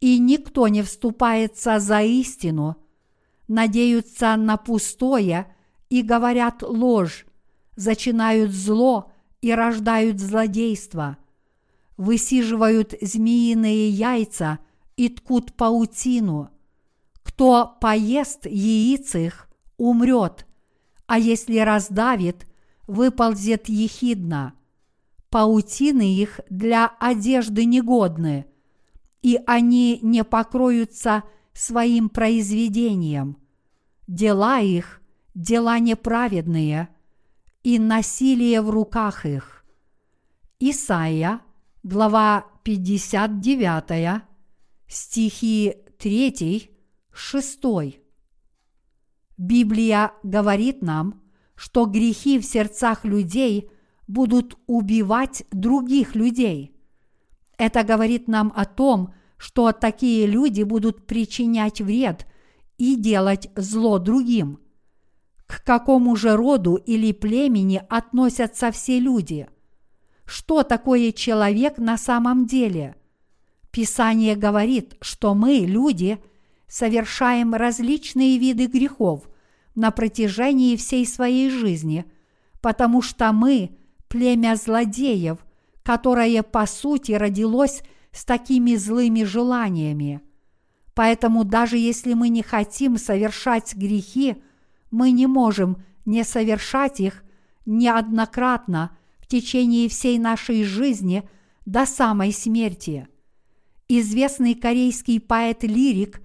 [0.00, 2.76] и никто не вступается за истину,
[3.48, 5.54] надеются на пустое
[5.88, 7.26] и говорят ложь,
[7.76, 11.18] зачинают зло и рождают злодейство,
[11.96, 14.58] высиживают змеиные яйца
[14.96, 16.50] и ткут паутину.
[17.22, 20.46] Кто поест яиц их, умрет,
[21.06, 22.46] а если раздавит,
[22.86, 24.54] выползет ехидно.
[25.34, 28.46] Паутины их для одежды негодны,
[29.20, 33.38] и они не покроются своим произведением.
[34.06, 35.02] Дела их–
[35.34, 36.88] дела неправедные,
[37.64, 39.64] и насилие в руках их.
[40.60, 41.40] Исайя,
[41.82, 44.22] глава 59,
[44.86, 46.70] стихи 3,
[47.12, 47.60] 6.
[49.36, 51.20] Библия говорит нам,
[51.56, 53.68] что грехи в сердцах людей
[54.06, 56.74] будут убивать других людей.
[57.56, 62.26] Это говорит нам о том, что такие люди будут причинять вред
[62.78, 64.60] и делать зло другим.
[65.46, 69.48] К какому же роду или племени относятся все люди?
[70.24, 72.96] Что такое человек на самом деле?
[73.70, 76.18] Писание говорит, что мы, люди,
[76.66, 79.28] совершаем различные виды грехов
[79.74, 82.06] на протяжении всей своей жизни,
[82.60, 83.76] потому что мы–
[84.14, 85.38] племя злодеев,
[85.82, 90.20] которое по сути родилось с такими злыми желаниями.
[90.94, 94.36] Поэтому даже если мы не хотим совершать грехи,
[94.92, 97.24] мы не можем не совершать их
[97.66, 101.28] неоднократно в течение всей нашей жизни
[101.66, 103.08] до самой смерти.
[103.88, 106.22] Известный корейский поэт-лирик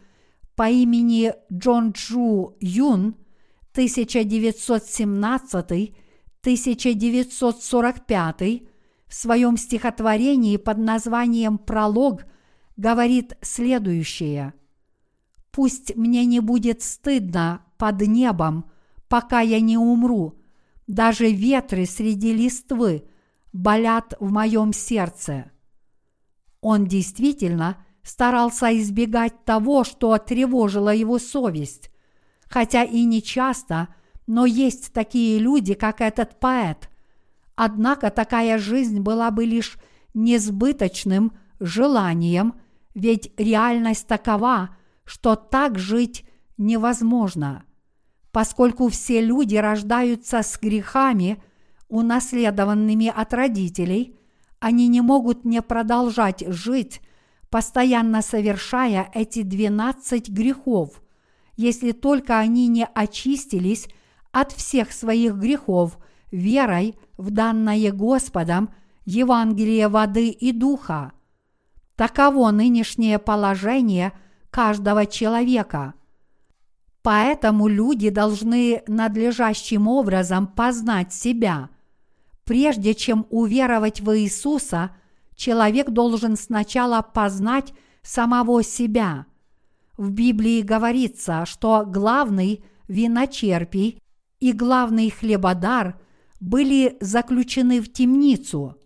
[0.54, 3.16] по имени Джон Джу Юн
[6.44, 8.68] 1917-1945
[9.08, 12.26] в своем стихотворении под названием «Пролог»
[12.78, 14.54] говорит следующее.
[15.52, 18.70] «Пусть мне не будет стыдно под небом,
[19.08, 20.40] пока я не умру,
[20.88, 23.04] даже ветры среди листвы
[23.52, 25.52] болят в моем сердце».
[26.62, 31.92] Он действительно старался избегать того, что тревожило его совесть,
[32.48, 33.90] хотя и не часто,
[34.30, 36.90] но есть такие люди, как этот поэт–
[37.62, 39.78] Однако такая жизнь была бы лишь
[40.14, 42.54] несбыточным желанием,
[42.96, 46.24] ведь реальность такова, что так жить
[46.58, 47.66] невозможно.
[48.32, 51.44] Поскольку все люди рождаются с грехами,
[51.90, 54.16] унаследованными от родителей,
[54.62, 57.02] они не могут не продолжать жить,
[57.50, 61.04] постоянно совершая эти двенадцать грехов,
[61.58, 63.90] если только они не очистились
[64.32, 65.98] от всех своих грехов
[66.32, 68.70] верой– в данное Господом
[69.04, 71.12] Евангелие воды и духа.
[71.98, 74.14] Таково нынешнее положение
[74.50, 75.96] каждого человека.
[77.02, 81.70] Поэтому люди должны надлежащим образом познать себя.
[82.46, 84.92] Прежде чем уверовать в Иисуса,
[85.36, 89.26] человек должен сначала познать самого себя.
[89.98, 94.02] В Библии говорится, что главный виночерпий
[94.40, 96.00] и главный хлебодар–
[96.40, 98.78] были заключены в темницу,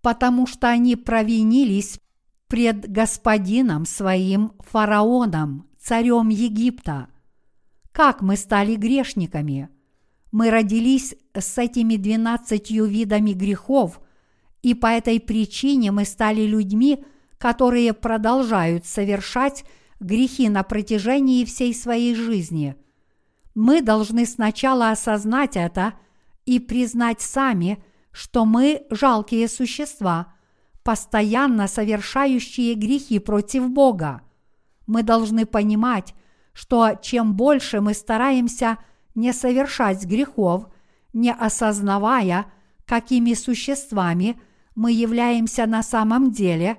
[0.00, 2.00] потому что они провинились
[2.48, 7.08] пред господином своим фараоном, царем Египта.
[7.92, 9.68] Как мы стали грешниками?
[10.32, 14.00] Мы родились с этими двенадцатью видами грехов,
[14.62, 17.04] и по этой причине мы стали людьми,
[17.38, 19.64] которые продолжают совершать
[20.00, 22.76] грехи на протяжении всей своей жизни.
[23.56, 25.94] Мы должны сначала осознать это–
[26.46, 30.32] и признать сами, что мы жалкие существа,
[30.82, 34.22] постоянно совершающие грехи против Бога.
[34.86, 36.14] Мы должны понимать,
[36.52, 38.78] что чем больше мы стараемся
[39.14, 40.68] не совершать грехов,
[41.12, 42.46] не осознавая,
[42.86, 44.40] какими существами
[44.76, 46.78] мы являемся на самом деле,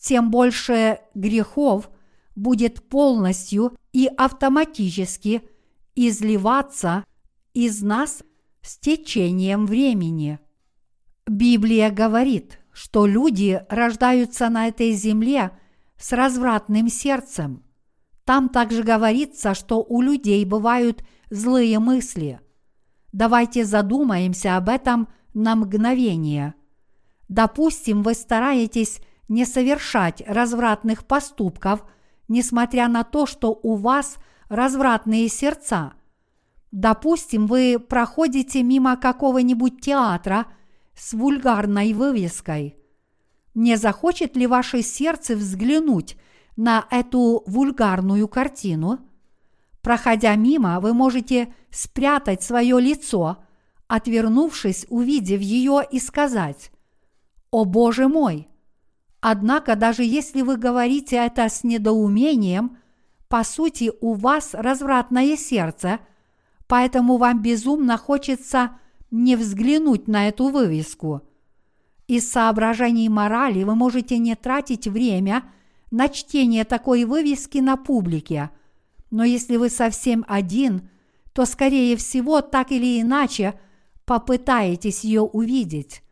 [0.00, 1.90] тем больше грехов
[2.34, 5.42] будет полностью и автоматически
[5.94, 7.04] изливаться
[7.52, 8.22] из нас
[8.62, 10.38] с течением времени.
[11.26, 15.52] Библия говорит, что люди рождаются на этой земле
[15.96, 17.62] с развратным сердцем.
[18.24, 22.40] Там также говорится, что у людей бывают злые мысли.
[23.12, 26.54] Давайте задумаемся об этом на мгновение.
[27.28, 31.84] Допустим, вы стараетесь не совершать развратных поступков,
[32.28, 34.16] несмотря на то, что у вас
[34.48, 35.94] развратные сердца.
[36.70, 40.46] Допустим, вы проходите мимо какого-нибудь театра
[40.96, 42.76] с вульгарной вывеской.
[43.54, 46.16] Не захочет ли ваше сердце взглянуть
[46.56, 48.98] на эту вульгарную картину?
[49.80, 53.44] Проходя мимо, вы можете спрятать свое лицо,
[53.86, 56.72] отвернувшись, увидев ее и сказать
[57.50, 58.48] «О Боже мой!»
[59.20, 62.76] Однако даже если вы говорите это с недоумением,
[63.28, 66.00] по сути у вас развратное сердце,
[66.66, 68.78] поэтому вам безумно хочется
[69.10, 71.22] не взглянуть на эту вывеску.
[72.06, 75.44] Из соображений морали вы можете не тратить время
[75.90, 78.50] на чтение такой вывески на публике,
[79.10, 80.88] но если вы совсем один,
[81.32, 83.58] то, скорее всего, так или иначе
[84.04, 86.02] попытаетесь ее увидеть.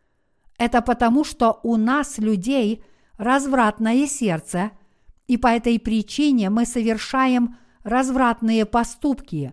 [0.58, 2.84] Это потому, что у нас, людей,
[3.18, 4.70] развратное сердце,
[5.26, 9.52] и по этой причине мы совершаем развратные поступки.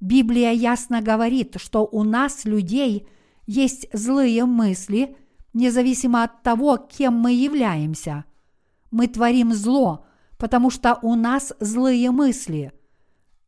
[0.00, 3.06] Библия ясно говорит, что у нас, людей,
[3.46, 5.16] есть злые мысли,
[5.52, 8.24] независимо от того, кем мы являемся.
[8.90, 10.06] Мы творим зло,
[10.38, 12.72] потому что у нас злые мысли.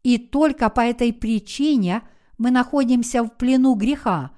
[0.03, 2.03] И только по этой причине
[2.39, 4.33] мы находимся в плену греха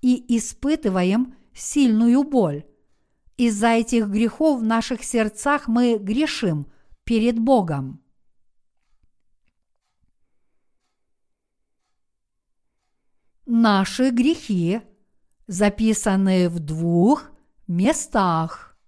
[0.00, 2.64] и испытываем сильную боль.
[3.44, 6.70] Из-за этих грехов в наших сердцах мы грешим
[7.02, 8.00] перед Богом.
[13.44, 14.80] Наши грехи
[15.48, 17.32] записаны в двух
[17.66, 18.78] местах.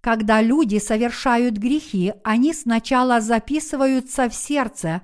[0.00, 5.02] Когда люди совершают грехи, они сначала записываются в сердце,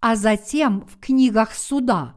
[0.00, 2.16] а затем в книгах суда.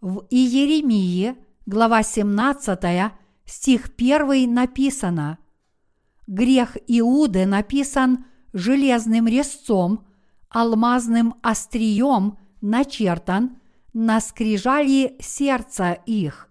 [0.00, 1.36] В Иеремии–
[1.68, 3.12] глава 17,
[3.44, 5.36] стих 1 написано
[6.26, 10.06] «Грех Иуды написан железным резцом,
[10.48, 13.58] алмазным острием начертан
[13.92, 16.48] на скрижали сердца их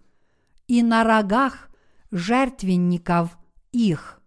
[0.68, 1.68] и на рогах
[2.12, 3.36] жертвенников
[3.72, 4.22] их».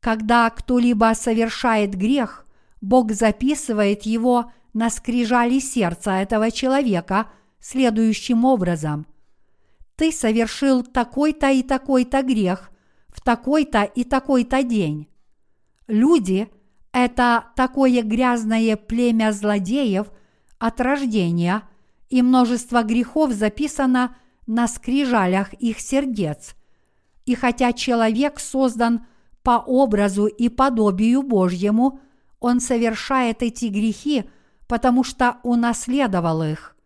[0.00, 2.46] Когда кто-либо совершает грех,
[2.82, 9.06] Бог записывает его на скрижали сердца этого человека следующим образом–
[9.96, 12.70] ты совершил такой-то и такой-то грех
[13.08, 15.08] в такой-то и такой-то день.
[15.86, 16.48] Люди–
[16.92, 20.08] это такое грязное племя злодеев
[20.58, 21.62] от рождения,
[22.08, 26.54] и множество грехов записано на скрижалях их сердец.
[27.24, 29.06] И хотя человек создан
[29.42, 32.00] по образу и подобию Божьему,
[32.38, 34.24] он совершает эти грехи,
[34.68, 36.76] потому что унаследовал их.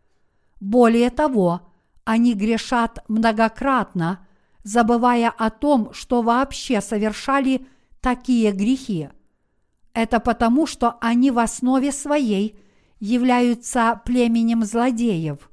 [0.61, 1.70] Более того,
[2.05, 4.27] они грешат многократно,
[4.63, 7.67] забывая о том, что вообще совершали
[8.01, 9.09] такие грехи.
[9.93, 12.59] Это потому, что они в основе своей
[13.01, 15.51] являются племенем злодеев.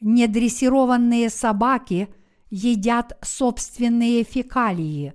[0.00, 2.08] Недрессированные собаки
[2.50, 5.14] едят собственные фекалии.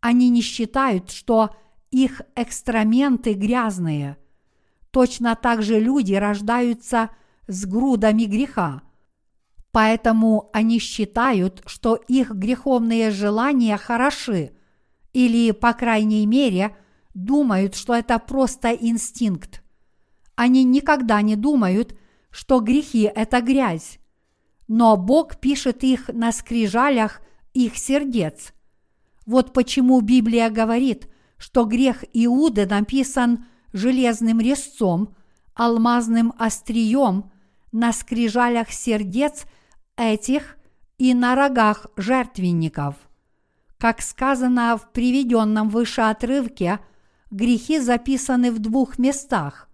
[0.00, 1.54] Они не считают, что
[1.90, 4.16] их экстраменты грязные.
[4.90, 7.10] Точно так же люди рождаются
[7.46, 8.82] с грудами греха–
[9.76, 14.52] Поэтому они считают, что их греховные желания хороши,
[15.12, 16.74] или, по крайней мере,
[17.12, 19.62] думают, что это просто инстинкт.
[20.34, 21.94] Они никогда не думают,
[22.30, 23.98] что грехи– это грязь.
[24.66, 27.20] Но Бог пишет их на скрижалях
[27.52, 28.54] их сердец.
[29.26, 31.06] Вот почему Библия говорит,
[31.36, 35.14] что грех Иуды написан железным резцом,
[35.52, 37.30] алмазным острием
[37.72, 39.44] на скрижалях сердец–
[39.96, 40.56] этих
[40.98, 42.96] и на рогах жертвенников.
[43.78, 46.80] Как сказано в приведенном выше отрывке,
[47.30, 49.68] грехи записаны в двух местах.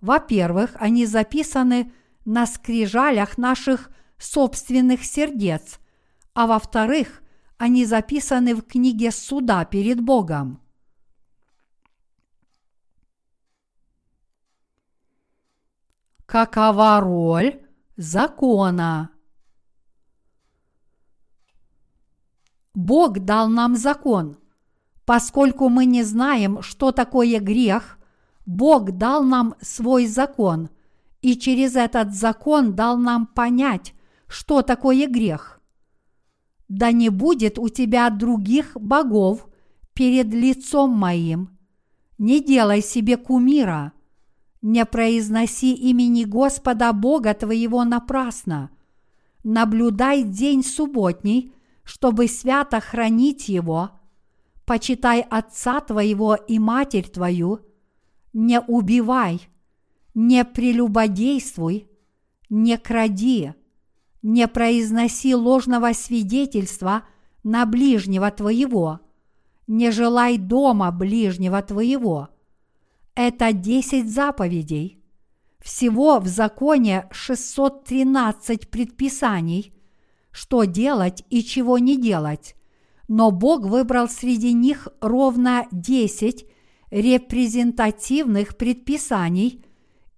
[0.00, 1.92] Во-первых, они записаны
[2.24, 5.78] на скрижалях наших собственных сердец,
[6.34, 7.22] а во-вторых,
[7.56, 10.60] они записаны в книге суда перед Богом.
[16.26, 17.62] Какова роль
[17.96, 19.10] закона?
[22.78, 24.36] Бог дал нам закон.
[25.04, 27.98] Поскольку мы не знаем, что такое грех,
[28.46, 30.68] Бог дал нам свой закон,
[31.20, 33.94] и через этот закон дал нам понять,
[34.28, 35.60] что такое грех.
[36.68, 39.48] Да не будет у тебя других богов
[39.92, 41.58] перед лицом моим.
[42.16, 43.90] Не делай себе кумира.
[44.62, 48.70] Не произноси имени Господа Бога твоего напрасно.
[49.42, 51.52] Наблюдай день субботний,
[51.88, 53.92] чтобы свято хранить его–
[54.68, 57.60] почитай отца твоего и матерь твою,
[58.34, 59.48] не убивай,
[60.12, 61.88] не прелюбодействуй,
[62.50, 63.54] не кради,
[64.20, 67.04] не произноси ложного свидетельства
[67.42, 69.00] на ближнего твоего,
[69.66, 72.28] не желай дома ближнего твоего.
[73.14, 75.02] Это десять заповедей.
[75.60, 79.72] Всего в законе 613 предписаний,
[80.30, 82.54] что делать и чего не делать
[83.08, 86.46] но Бог выбрал среди них ровно десять
[86.90, 89.64] репрезентативных предписаний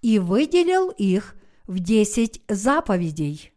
[0.02, 1.36] и выделил их
[1.66, 3.52] в десять заповедей.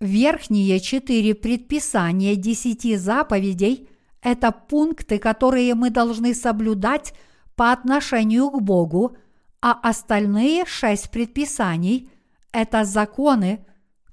[0.00, 3.88] Верхние четыре предписания десяти заповедей–
[4.22, 7.14] это пункты, которые мы должны соблюдать
[7.54, 9.16] по отношению к Богу,
[9.62, 12.10] а остальные шесть предписаний–
[12.52, 13.64] это законы,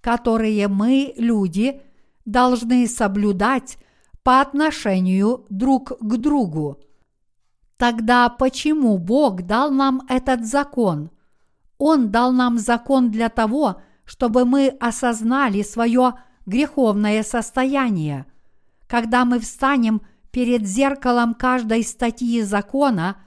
[0.03, 1.81] которые мы, люди,
[2.25, 3.77] должны соблюдать
[4.21, 6.77] по отношению друг к другу.
[7.77, 11.09] Тогда почему Бог дал нам этот закон?
[11.77, 18.25] Он дал нам закон для того, чтобы мы осознали свое греховное состояние.
[18.87, 20.01] Когда мы встанем
[20.31, 23.17] перед зеркалом каждой статьи закона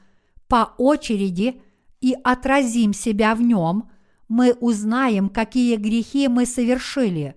[0.47, 1.63] по очереди
[2.03, 3.91] и отразим себя в нем,
[4.29, 7.37] мы узнаем, какие грехи мы совершили.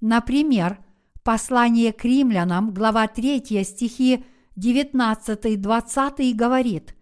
[0.00, 0.78] Например,
[1.26, 4.24] Послание к римлянам, глава 3, стихи
[4.56, 6.94] 19-20 говорит,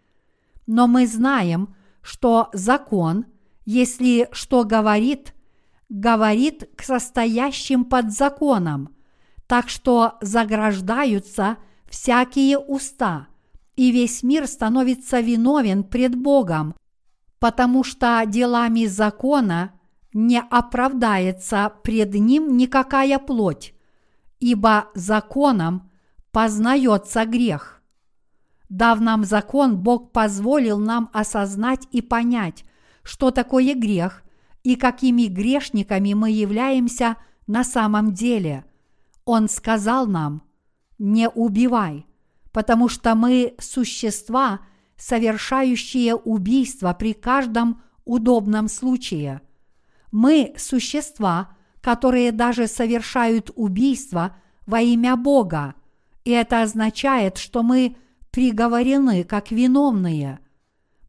[0.66, 3.26] «Но мы знаем, что закон,
[3.66, 5.34] если что говорит,
[5.90, 8.96] говорит к состоящим под законом,
[9.46, 13.28] так что заграждаются всякие уста,
[13.76, 16.74] и весь мир становится виновен пред Богом,
[17.44, 19.72] потому что делами закона
[20.14, 23.74] не оправдается пред ним никакая плоть,
[24.40, 25.90] ибо законом
[26.32, 27.82] познается грех.
[28.70, 32.64] Дав нам закон, Бог позволил нам осознать и понять,
[33.02, 34.22] что такое грех
[34.62, 37.16] и какими грешниками мы являемся
[37.46, 38.64] на самом деле.
[39.26, 40.44] Он сказал нам,
[40.96, 42.06] не убивай,
[42.52, 44.60] потому что мы существа,
[44.96, 49.40] совершающие убийство при каждом удобном случае.
[50.12, 54.36] Мы существа, которые даже совершают убийство
[54.66, 55.74] во имя Бога,
[56.24, 57.96] и это означает, что мы
[58.30, 60.38] приговорены как виновные.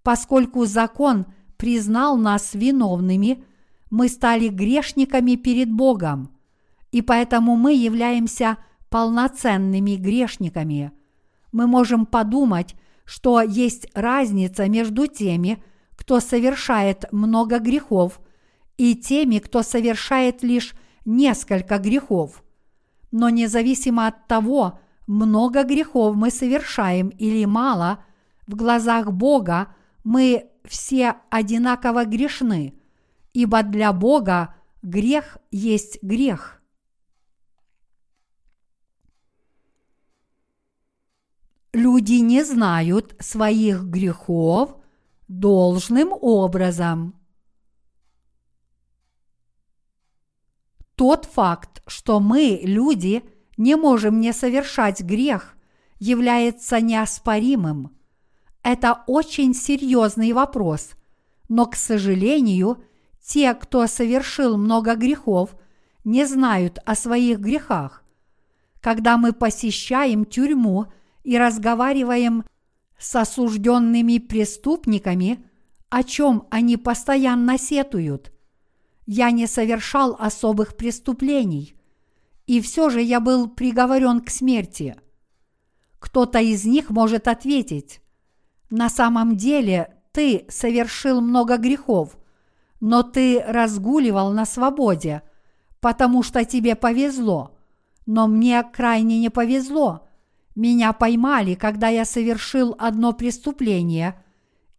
[0.03, 1.25] Поскольку закон
[1.57, 3.43] признал нас виновными,
[3.89, 6.35] мы стали грешниками перед Богом,
[6.91, 8.57] и поэтому мы являемся
[8.89, 10.91] полноценными грешниками.
[11.51, 12.75] Мы можем подумать,
[13.05, 15.63] что есть разница между теми,
[15.95, 18.19] кто совершает много грехов–
[18.77, 20.75] и теми, кто совершает лишь
[21.05, 22.43] несколько грехов.
[23.11, 28.03] Но независимо от того, много грехов мы совершаем или мало,
[28.47, 32.73] в глазах Бога мы все одинаково грешны,
[33.33, 36.61] ибо для Бога грех есть грех.
[41.75, 44.77] Люди не знают своих грехов
[45.27, 47.15] должным образом.
[50.95, 53.23] Тот факт, что мы, люди,
[53.57, 55.57] не можем не совершать грех,
[55.99, 57.93] является неоспоримым.
[58.63, 60.91] Это очень серьезный вопрос,
[61.49, 62.85] но, к сожалению,
[63.21, 65.53] те, кто совершил много грехов,
[66.05, 68.05] не знают о своих грехах.
[68.79, 70.85] Когда мы посещаем тюрьму
[71.25, 72.45] и разговариваем
[72.97, 75.43] с осужденными преступниками,
[75.89, 78.31] о чем они постоянно сетуют,
[79.05, 81.75] я не совершал особых преступлений,
[82.47, 84.95] и все же я был приговорен к смерти.
[85.99, 88.01] Кто-то из них может ответить,
[88.69, 92.17] на самом деле ты совершил много грехов,
[92.79, 95.23] но ты разгуливал на свободе,
[95.79, 97.57] потому что тебе повезло,
[98.05, 100.04] но мне крайне не повезло.
[100.55, 104.23] Меня поймали, когда я совершил одно преступление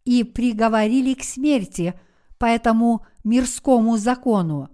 [0.05, 1.93] и приговорили к смерти–
[2.37, 4.69] по этому мирскому закону.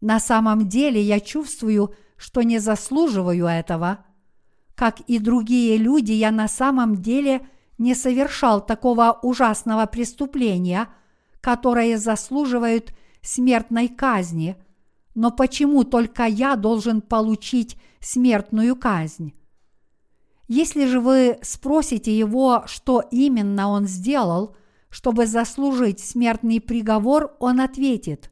[0.00, 4.04] На самом деле я чувствую, что не заслуживаю этого.
[4.74, 7.44] как и другие люди, я на самом деле
[7.78, 10.86] не совершал такого ужасного преступления,
[11.40, 14.56] которое заслуживает смертной казни,
[15.16, 19.34] но почему только я должен получить смертную казнь?
[20.48, 24.56] Если же вы спросите его, что именно он сделал,
[24.88, 28.30] чтобы заслужить смертный приговор, он ответит,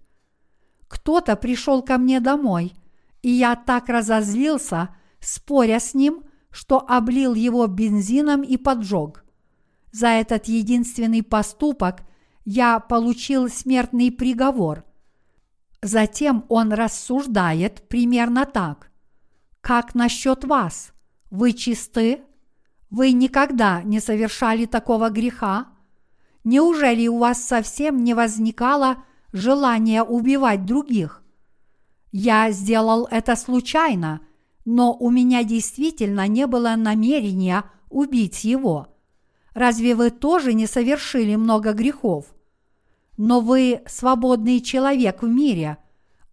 [0.88, 2.72] «Кто-то пришел ко мне домой,
[3.20, 9.24] и я так разозлился, споря с ним, что облил его бензином и поджег.
[9.92, 12.02] За этот единственный поступок
[12.46, 14.84] я получил смертный приговор.
[15.82, 18.90] Затем он рассуждает примерно так.
[19.60, 20.92] Как насчет вас?
[21.30, 22.20] Вы чисты?
[22.90, 25.66] Вы никогда не совершали такого греха?
[26.44, 31.22] Неужели у вас совсем не возникало желания убивать других?
[32.12, 34.20] Я сделал это случайно,
[34.64, 38.88] но у меня действительно не было намерения убить его.
[39.52, 42.26] Разве вы тоже не совершили много грехов?
[43.16, 45.78] Но вы свободный человек в мире,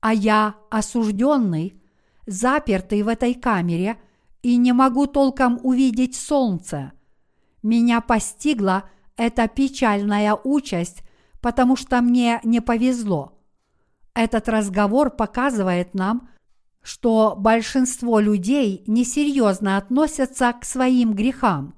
[0.01, 1.81] а я осужденный,
[2.27, 3.97] запертый в этой камере–
[4.43, 6.91] и не могу толком увидеть солнце.
[7.63, 11.01] Меня постигла эта печальная участь,
[11.41, 13.39] потому что мне не повезло.
[14.13, 16.29] Этот разговор показывает нам,
[16.81, 21.75] что большинство людей несерьезно относятся к своим грехам.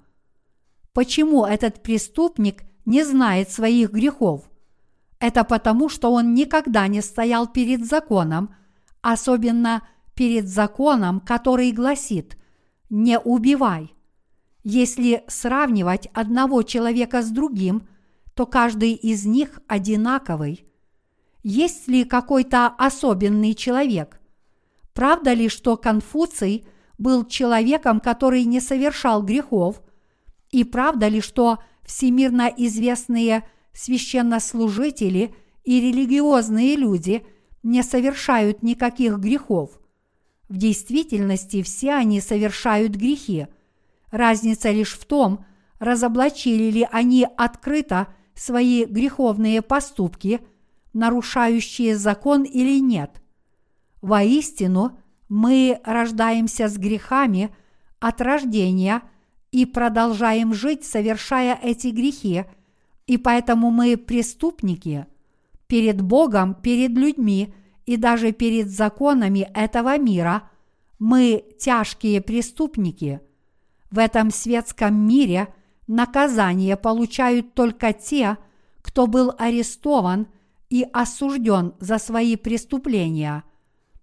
[0.92, 4.50] Почему этот преступник не знает своих грехов?
[5.20, 8.56] Это потому, что он никогда не стоял перед законом,
[9.02, 12.40] особенно перед законом, который гласит–
[12.90, 13.94] не убивай.
[14.64, 17.88] Если сравнивать одного человека с другим,
[18.34, 20.66] то каждый из них одинаковый.
[21.44, 24.20] Есть ли какой-то особенный человек?
[24.94, 26.66] Правда ли, что Конфуций
[26.98, 29.82] был человеком, который не совершал грехов?
[30.52, 37.26] И правда ли, что всемирно известные священнослужители и религиозные люди
[37.62, 39.80] не совершают никаких грехов?
[40.48, 43.48] В действительности все они совершают грехи.
[44.12, 45.46] Разница лишь в том,
[45.80, 50.42] разоблачили ли они открыто свои греховные поступки,
[50.94, 53.22] нарушающие закон или нет.
[54.02, 57.54] Воистину, мы рождаемся с грехами
[58.00, 59.02] от рождения
[59.52, 62.46] и продолжаем жить, совершая эти грехи,
[63.08, 65.08] и поэтому мы преступники
[65.68, 67.52] перед Богом, перед людьми–
[67.86, 70.50] и даже перед законами этого мира
[71.00, 73.22] мы тяжкие преступники.
[73.92, 75.54] В этом светском мире
[75.88, 78.38] наказание получают только те,
[78.82, 80.28] кто был арестован
[80.70, 83.44] и осужден за свои преступления.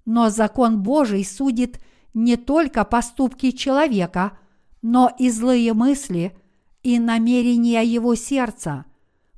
[0.05, 1.81] Но закон Божий судит
[2.15, 4.39] не только поступки человека,
[4.81, 6.37] но и злые мысли
[6.83, 8.85] и намерения его сердца.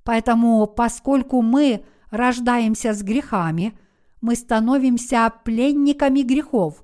[0.02, 3.78] Поэтому, поскольку мы рождаемся с грехами–
[4.24, 6.82] мы становимся пленниками грехов,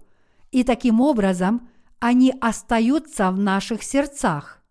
[0.51, 4.63] и таким образом они остаются в наших сердцах.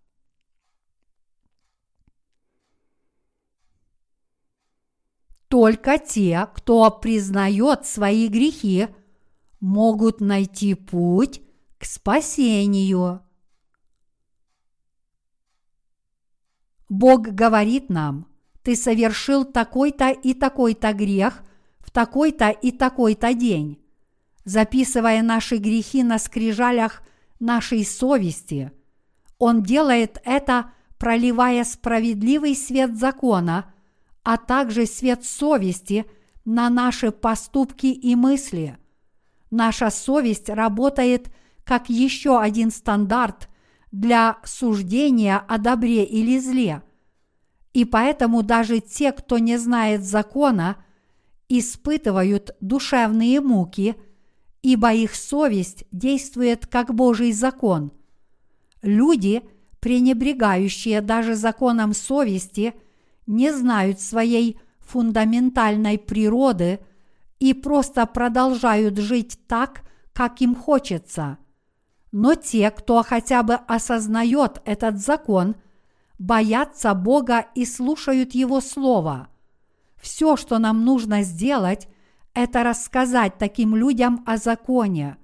[5.48, 8.90] Только те, кто признает свои грехи,
[9.60, 11.42] могут найти путь
[11.80, 13.24] к спасению.
[16.88, 18.28] Бог говорит нам,
[18.62, 21.44] ты совершил такой-то и такой-то грех,
[21.90, 23.80] в такой-то и такой-то день,
[24.46, 27.02] записывая наши грехи на скрижалях
[27.40, 28.72] нашей совести.
[29.40, 33.74] Он делает это, проливая справедливый свет закона,
[34.22, 36.06] а также свет совести
[36.46, 38.78] на наши поступки и мысли.
[39.50, 41.34] Наша совесть работает
[41.64, 43.50] как еще один стандарт
[43.92, 46.84] для суждения о добре или зле.
[47.74, 50.78] И поэтому даже те, кто не знает закона–
[51.50, 53.96] испытывают душевные муки,
[54.62, 57.92] ибо их совесть действует как Божий закон.
[58.82, 59.42] Люди,
[59.80, 62.76] пренебрегающие даже законом совести,
[63.26, 66.80] не знают своей фундаментальной природы
[67.40, 69.82] и просто продолжают жить так,
[70.14, 71.38] как им хочется.
[72.12, 75.56] Но те, кто хотя бы осознает этот закон,
[76.18, 79.29] боятся Бога и слушают Его Слово–
[80.00, 81.88] все, что нам нужно сделать,
[82.34, 85.18] это рассказать таким людям о законе.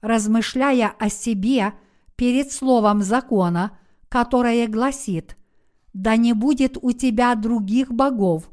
[0.00, 1.72] Размышляя о себе
[2.14, 3.78] перед словом закона,
[4.08, 5.36] которое гласит
[5.92, 8.50] «Да не будет у тебя других богов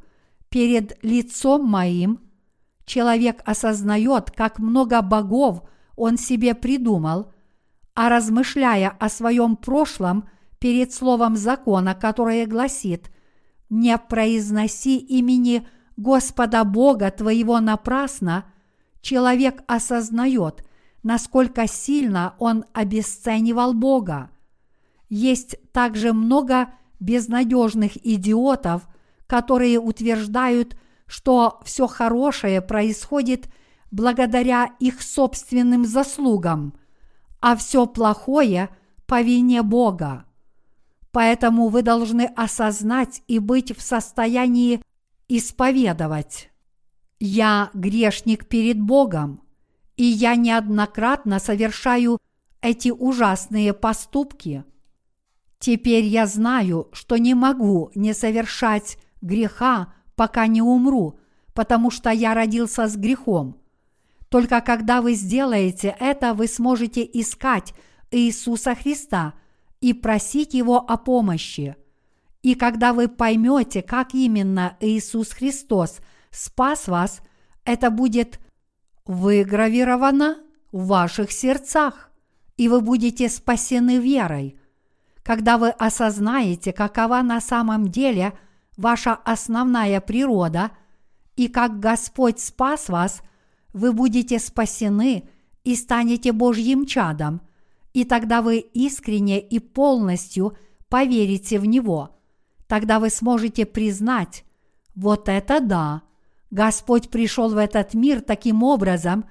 [0.49, 2.19] перед лицом моим»,
[2.85, 5.63] человек осознает, как много богов
[5.95, 7.31] он себе придумал,
[7.93, 10.27] а размышляя о своем прошлом
[10.59, 13.11] перед словом закона, которое гласит
[13.75, 15.67] «Не произноси имени
[15.97, 18.45] Господа Бога твоего напрасно»,
[19.01, 20.63] человек осознает,
[21.01, 24.29] насколько сильно он обесценивал Бога.
[25.09, 26.67] Есть также много
[26.99, 28.87] безнадежных идиотов,
[29.25, 33.47] которые утверждают, что все хорошее происходит
[33.89, 36.75] благодаря их собственным заслугам,
[37.41, 38.69] а все плохое
[39.07, 40.25] по вине Бога.
[41.13, 44.81] Поэтому вы должны осознать и быть в состоянии
[45.29, 46.49] исповедовать.
[47.19, 49.39] Я грешник перед Богом,
[49.95, 52.17] и я неоднократно совершаю
[52.61, 54.65] эти ужасные поступки.
[55.59, 61.19] Теперь я знаю, что не могу не совершать греха, пока не умру,
[61.53, 63.61] потому что я родился с грехом.
[64.29, 67.75] Только когда вы сделаете это, вы сможете искать
[68.09, 69.35] Иисуса Христа
[69.83, 71.75] и просить Его о помощи.
[72.41, 75.99] И когда вы поймете, как именно Иисус Христос
[76.31, 77.19] спас вас,
[77.65, 78.39] это будет
[79.05, 80.37] выгравировано
[80.71, 82.11] в ваших сердцах,
[82.55, 84.57] и вы будете спасены верой.
[85.21, 88.31] Когда вы осознаете, какова на самом деле
[88.77, 90.71] ваша основная природа
[91.35, 93.21] и как Господь спас вас,
[93.73, 95.27] вы будете спасены
[95.65, 97.41] и станете Божьим чадом,
[97.93, 100.57] и тогда вы искренне и полностью
[100.89, 102.09] поверите в Него–
[102.73, 104.45] тогда вы сможете признать,
[104.95, 106.01] вот это да,
[106.49, 109.25] Господь пришел в этот мир таким образом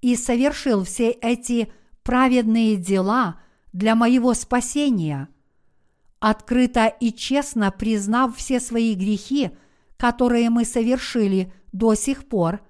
[0.00, 3.40] и совершил все эти праведные дела
[3.72, 5.28] для моего спасения.
[6.18, 9.50] Открыто и честно признав все свои грехи,
[9.96, 12.62] которые мы совершили до сих пор,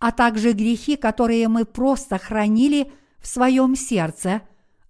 [0.00, 2.90] а также грехи, которые мы просто хранили
[3.20, 4.42] в своем сердце,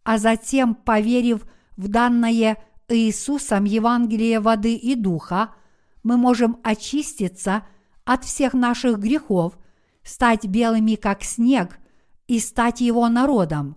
[0.09, 1.44] а затем, поверив
[1.76, 2.56] в данное
[2.88, 5.54] Иисусом Евангелие воды и духа,
[6.02, 7.66] мы можем очиститься
[8.06, 9.59] от всех наших грехов,
[10.02, 11.78] стать белыми, как снег,
[12.26, 13.76] и стать Его народом.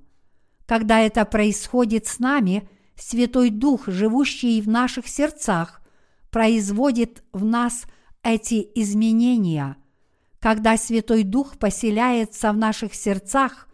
[0.66, 5.82] Когда это происходит с нами, Святой Дух, живущий в наших сердцах,
[6.30, 7.84] производит в нас
[8.24, 9.76] эти изменения.
[10.40, 13.68] Когда Святой Дух поселяется в наших сердцах,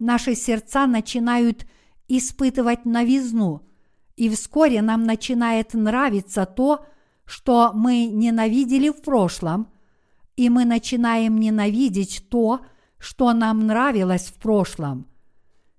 [0.00, 1.64] наши сердца начинают
[2.08, 3.66] испытывать новизну–
[4.16, 6.84] и вскоре нам начинает нравиться то,
[7.24, 9.68] что мы ненавидели в прошлом,
[10.36, 12.60] и мы начинаем ненавидеть то,
[12.98, 15.06] что нам нравилось в прошлом.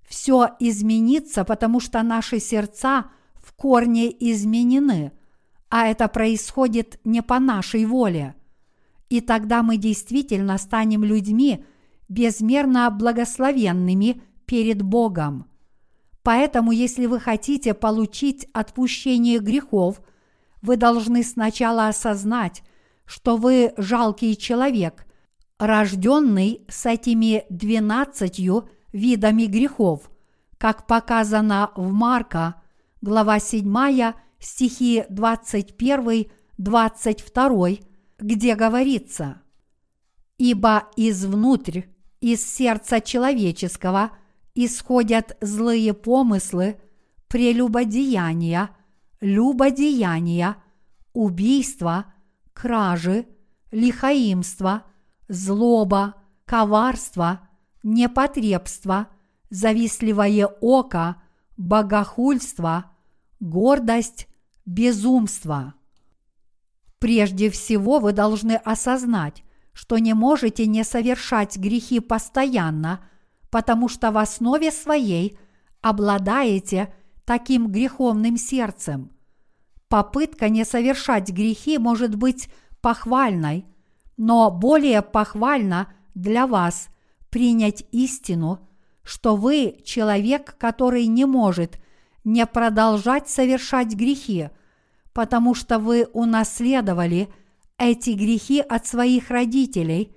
[0.07, 3.05] Все изменится, потому что наши сердца
[3.35, 5.11] в корне изменены,
[5.69, 8.35] а это происходит не по нашей воле.
[9.09, 11.63] И тогда мы действительно станем людьми
[12.09, 15.47] безмерно благословенными перед Богом–
[16.23, 20.01] Поэтому, если вы хотите получить отпущение грехов,
[20.61, 22.63] вы должны сначала осознать,
[23.05, 25.05] что вы жалкий человек,
[25.59, 30.09] рожденный с этими двенадцатью видами грехов,
[30.57, 32.55] как показано в Марка,
[33.01, 37.83] глава 7, стихи 21-22,
[38.19, 39.41] где говорится
[40.37, 41.81] «Ибо извнутрь,
[42.21, 44.11] из сердца человеческого–
[44.55, 46.79] исходят злые помыслы,
[47.27, 48.69] прелюбодеяния,
[49.19, 50.57] любодеяния,
[51.13, 52.13] убийства,
[52.53, 53.25] кражи,
[53.71, 54.83] лихаимство,
[55.27, 57.47] злоба, коварство,
[57.81, 59.07] непотребство,
[59.49, 61.21] завистливое око,
[61.57, 62.91] богохульство,
[63.39, 64.27] гордость,
[64.65, 65.73] безумство.
[66.99, 69.43] Прежде всего вы должны осознать,
[69.73, 73.03] что не можете не совершать грехи постоянно–
[73.53, 75.37] потому что в основе своей
[75.79, 76.91] обладаете
[77.23, 79.11] таким греховным сердцем.
[79.87, 82.49] Попытка не совершать грехи может быть
[82.81, 83.67] похвальной,
[84.17, 86.87] но более похвально для вас
[87.29, 88.67] принять истину,
[89.03, 91.79] что вы человек, который не может
[92.23, 94.49] не продолжать совершать грехи,
[95.13, 97.31] потому что вы унаследовали
[97.77, 100.11] эти грехи от своих родителей,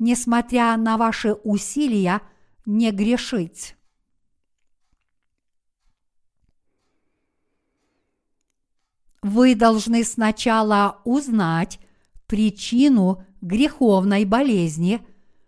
[0.00, 2.20] несмотря на ваши усилия–
[2.66, 3.76] не грешить.
[9.22, 11.78] Вы должны сначала узнать
[12.26, 15.06] причину греховной болезни,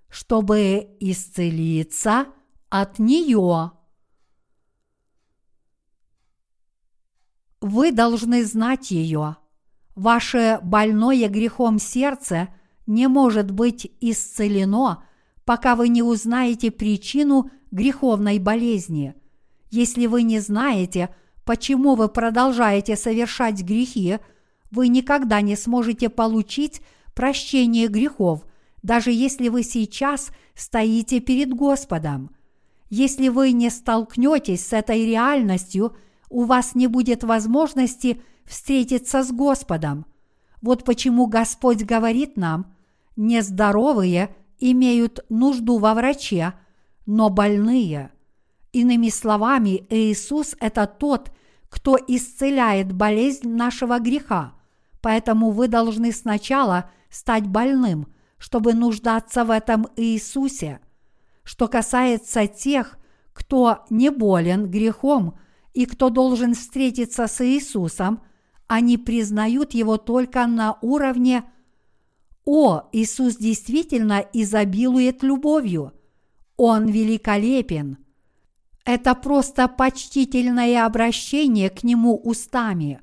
[0.09, 2.27] чтобы исцелиться
[2.69, 3.73] от нее.
[7.61, 9.37] Вы должны знать ее.
[9.95, 12.49] Ваше больное грехом сердце
[12.87, 15.05] не может быть исцелено–
[15.45, 19.15] пока вы не узнаете причину греховной болезни.
[19.71, 21.15] Если вы не знаете,
[21.45, 24.19] почему вы продолжаете совершать грехи,
[24.71, 26.83] вы никогда не сможете получить
[27.15, 28.45] прощение грехов,
[28.83, 32.31] даже если вы сейчас стоите перед Господом.
[32.91, 35.97] Если вы не столкнетесь с этой реальностью,
[36.29, 40.07] у вас не будет возможности встретиться с Господом.
[40.61, 42.75] Вот почему Господь говорит нам,
[43.17, 44.35] нездоровые
[44.71, 46.55] имеют нужду во враче,
[47.05, 48.13] но больные.
[48.73, 51.33] Иными словами, Иисус– это тот,
[51.69, 54.55] кто исцеляет болезнь нашего греха,
[55.01, 58.07] поэтому вы должны сначала стать больным,
[58.39, 60.81] чтобы нуждаться в этом Иисусе.
[61.43, 62.99] Что касается тех,
[63.33, 65.39] кто не болен грехом
[65.75, 68.23] и кто должен встретиться с Иисусом,
[68.69, 71.45] они признают его только на уровне
[72.45, 75.93] «О, Иисус действительно изобилует любовью!
[76.57, 77.99] Он великолепен!»
[78.85, 83.01] Это просто почтительное обращение к Нему устами.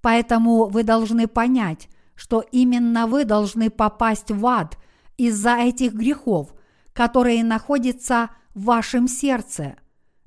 [0.00, 4.78] Поэтому вы должны понять, что именно вы должны попасть в ад
[5.18, 6.54] из-за этих грехов,
[6.92, 9.76] которые находятся в вашем сердце.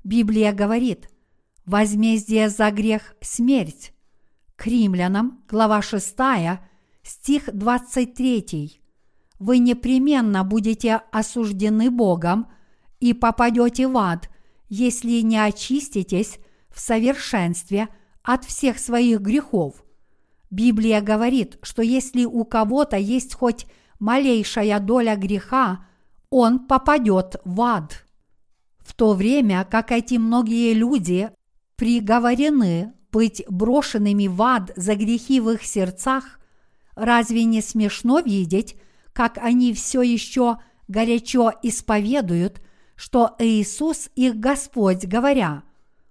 [0.04, 1.10] Библия говорит,
[1.64, 3.92] возмездие за грех– смерть.
[4.54, 6.16] К римлянам, глава 6,
[7.06, 8.80] стих 23.
[9.38, 12.50] Вы непременно будете осуждены Богом
[13.00, 14.28] и попадете в ад,
[14.68, 16.38] если не очиститесь
[16.68, 17.88] в совершенстве
[18.22, 19.84] от всех своих грехов.
[20.50, 23.66] Библия говорит, что если у кого-то есть хоть
[23.98, 25.86] малейшая доля греха,
[26.30, 28.04] он попадет в ад.
[28.78, 31.30] В то время как эти многие люди
[31.76, 36.40] приговорены быть брошенными в ад за грехи в их сердцах,
[36.96, 38.76] разве не смешно видеть,
[39.12, 42.60] как они все еще горячо исповедуют,
[42.96, 45.62] что Иисус их Господь, говоря,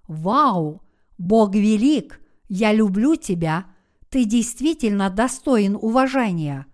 [0.07, 0.81] «Вау,
[1.17, 3.65] Бог велик, я люблю тебя»,
[4.15, 6.67] ты действительно достоин уважения.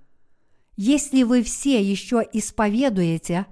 [0.77, 3.47] Если вы все еще исповедуете,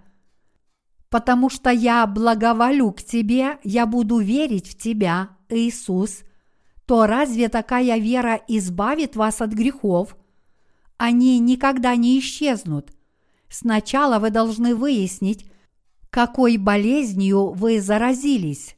[1.10, 6.20] потому что я благоволю к тебе, я буду верить в тебя, Иисус,
[6.86, 10.16] то разве такая вера избавит вас от грехов?
[11.00, 12.92] Они никогда не исчезнут.
[13.48, 15.50] Сначала вы должны выяснить,
[16.10, 18.76] какой болезнью вы заразились.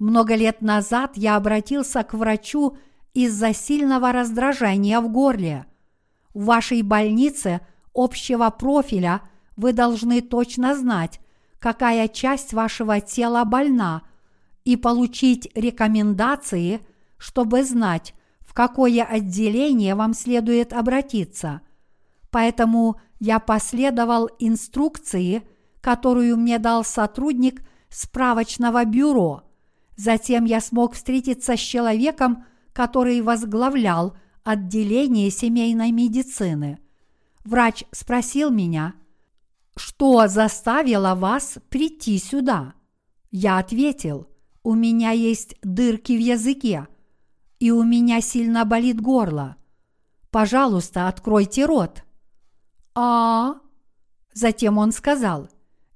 [0.00, 2.76] Много лет назад я обратился к врачу
[3.14, 5.66] из-за сильного раздражения в горле.
[6.34, 7.60] В вашей больнице
[7.94, 9.22] общего профиля
[9.54, 11.20] вы должны точно знать,
[11.60, 14.02] какая часть вашего тела больна,
[14.64, 16.80] и получить рекомендации,
[17.16, 18.12] чтобы знать,
[18.54, 21.60] какое отделение вам следует обратиться.
[22.30, 25.42] Поэтому я последовал инструкции,
[25.80, 29.42] которую мне дал сотрудник справочного бюро.
[29.96, 36.78] Затем я смог встретиться с человеком, который возглавлял отделение семейной медицины.
[37.44, 38.94] Врач спросил меня,
[39.76, 42.74] что заставило вас прийти сюда?
[43.30, 44.28] Я ответил,
[44.62, 46.88] у меня есть дырки в языке,
[47.58, 49.56] и у меня сильно болит горло.
[50.30, 52.04] Пожалуйста, откройте рот.
[52.94, 53.56] А,
[54.32, 55.48] затем он сказал,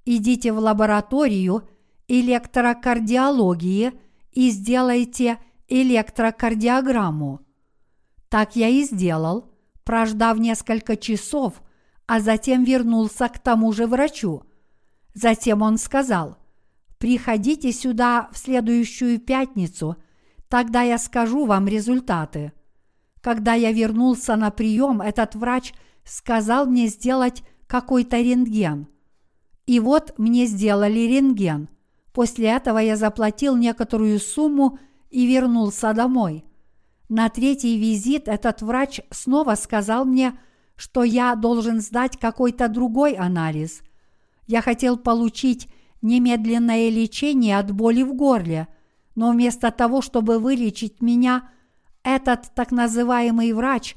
[0.05, 1.69] идите в лабораторию
[2.09, 3.93] электрокардиологии
[4.33, 5.39] и сделайте
[5.69, 7.41] электрокардиограмму.
[8.29, 9.53] Так я и сделал,
[9.85, 11.63] прождав несколько часов,
[12.07, 14.43] а затем вернулся к тому же врачу.
[15.15, 16.39] Затем он сказал,
[16.99, 19.97] «Приходите сюда в следующую пятницу,
[20.49, 22.53] тогда я скажу вам результаты».
[23.21, 25.75] Когда я вернулся на прием, этот врач
[26.05, 28.87] сказал мне сделать какой-то рентген.
[29.67, 31.69] И вот мне сделали рентген.
[32.13, 34.79] После этого я заплатил некоторую сумму
[35.11, 36.45] и вернулся домой.
[37.09, 40.39] На третий визит этот врач снова сказал мне,
[40.77, 43.83] что я должен сдать какой-то другой анализ.
[44.47, 45.69] Я хотел получить
[46.01, 48.69] немедленное лечение от боли в горле,
[49.19, 51.51] но вместо того, чтобы вылечить меня,
[52.05, 53.97] этот так называемый врач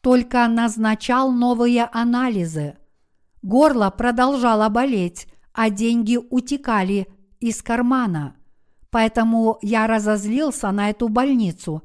[0.00, 2.76] только назначал новые анализы.
[3.40, 7.06] Горло продолжало болеть, а деньги утекали
[7.38, 8.34] из кармана.
[8.90, 11.84] Поэтому я разозлился на эту больницу.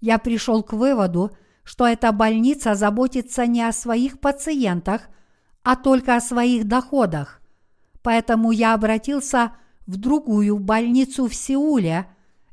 [0.00, 1.32] Я пришел к выводу,
[1.64, 5.08] что эта больница заботится не о своих пациентах,
[5.64, 7.40] а только о своих доходах.
[8.02, 9.50] Поэтому я обратился
[9.86, 12.06] в другую больницу в Сеуле,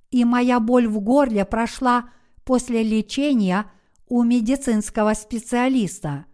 [0.10, 2.10] и моя боль в горле прошла
[2.44, 3.72] после лечения
[4.08, 6.26] у медицинского специалиста.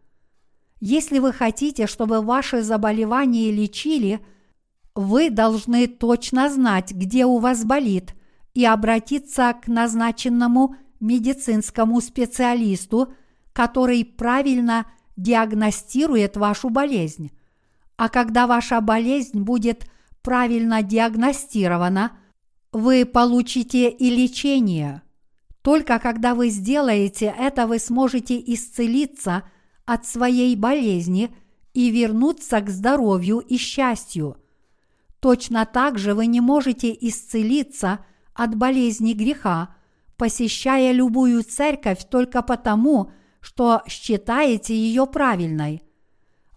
[0.79, 4.19] Если вы хотите, чтобы ваши заболевания лечили,
[4.99, 8.15] Вы должны точно знать, где у вас болит,
[8.55, 13.13] и обратиться к назначенному медицинскому специалисту,
[13.53, 17.29] который правильно диагностирует вашу болезнь.
[17.95, 19.87] А когда ваша болезнь будет
[20.27, 22.11] правильно диагностирована,
[22.73, 25.01] вы получите и лечение.
[25.61, 29.43] Только когда вы сделаете это, вы сможете исцелиться
[29.85, 31.33] от своей болезни
[31.73, 34.35] и вернуться к здоровью и счастью.
[35.21, 37.99] Точно так же вы не можете исцелиться–
[38.37, 39.75] от болезни греха,
[40.17, 45.81] посещая любую церковь только потому, что считаете ее правильной.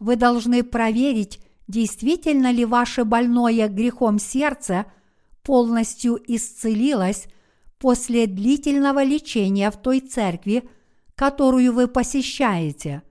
[0.01, 1.41] Вы должны проверить,
[1.71, 4.87] действительно ли ваше больное грехом сердце
[5.43, 7.29] полностью исцелилось
[7.79, 10.69] после длительного лечения в той церкви,
[11.15, 13.03] которую вы посещаете.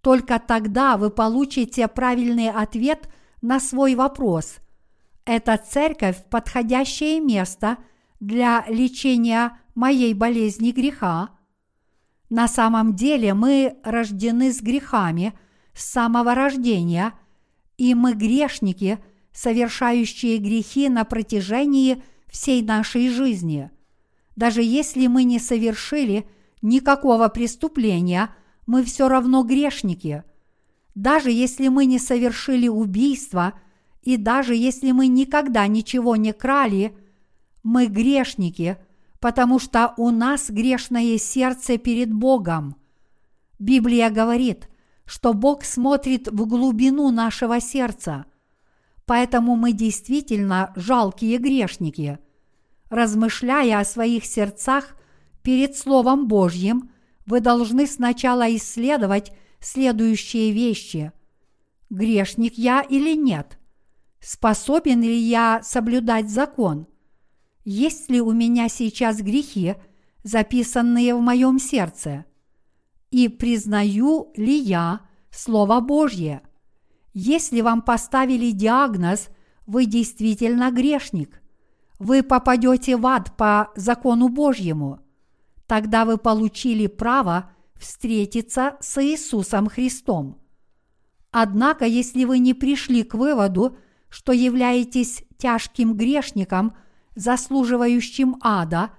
[0.00, 3.08] Только тогда вы получите правильный ответ
[3.42, 4.58] на свой вопрос.
[5.24, 7.78] Эта церковь– подходящее место–
[8.20, 11.30] для лечения моей болезни греха.
[12.28, 15.38] На самом деле мы рождены с грехами
[15.74, 17.12] с самого рождения,
[17.78, 18.98] и мы грешники,
[19.32, 23.70] совершающие грехи на протяжении всей нашей жизни.
[24.34, 26.28] Даже если мы не совершили
[26.62, 28.34] никакого преступления,
[28.66, 30.24] мы все равно грешники.
[30.94, 33.54] Даже если мы не совершили убийства,
[34.02, 36.96] и даже если мы никогда ничего не крали–
[37.66, 38.78] мы грешники,
[39.18, 42.76] потому что у нас грешное сердце перед Богом.
[43.58, 44.68] Библия говорит,
[45.06, 48.26] что Бог смотрит в глубину нашего сердца,
[49.06, 52.18] поэтому мы действительно жалкие грешники.
[52.90, 54.96] Размышляя о своих сердцах
[55.42, 56.90] перед Словом Божьим,
[57.24, 61.12] вы должны сначала исследовать следующие вещи.
[61.88, 63.58] Грешник я или нет?
[64.20, 66.86] Способен ли я соблюдать закон?
[67.66, 69.74] есть ли у меня сейчас грехи,
[70.22, 72.24] записанные в моем сердце,
[73.16, 75.00] и признаю ли я
[75.30, 76.42] Слово Божье.
[77.14, 79.28] Если вам поставили диагноз,
[79.66, 81.40] вы действительно грешник.
[81.98, 85.00] Вы попадете в ад по закону Божьему.
[85.66, 90.38] Тогда вы получили право встретиться с Иисусом Христом.
[91.30, 93.78] Однако, если вы не пришли к выводу,
[94.10, 96.76] что являетесь тяжким грешником–
[97.14, 98.90] заслуживающим ада,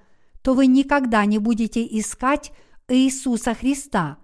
[0.41, 2.51] то вы никогда не будете искать
[2.87, 4.17] Иисуса Христа,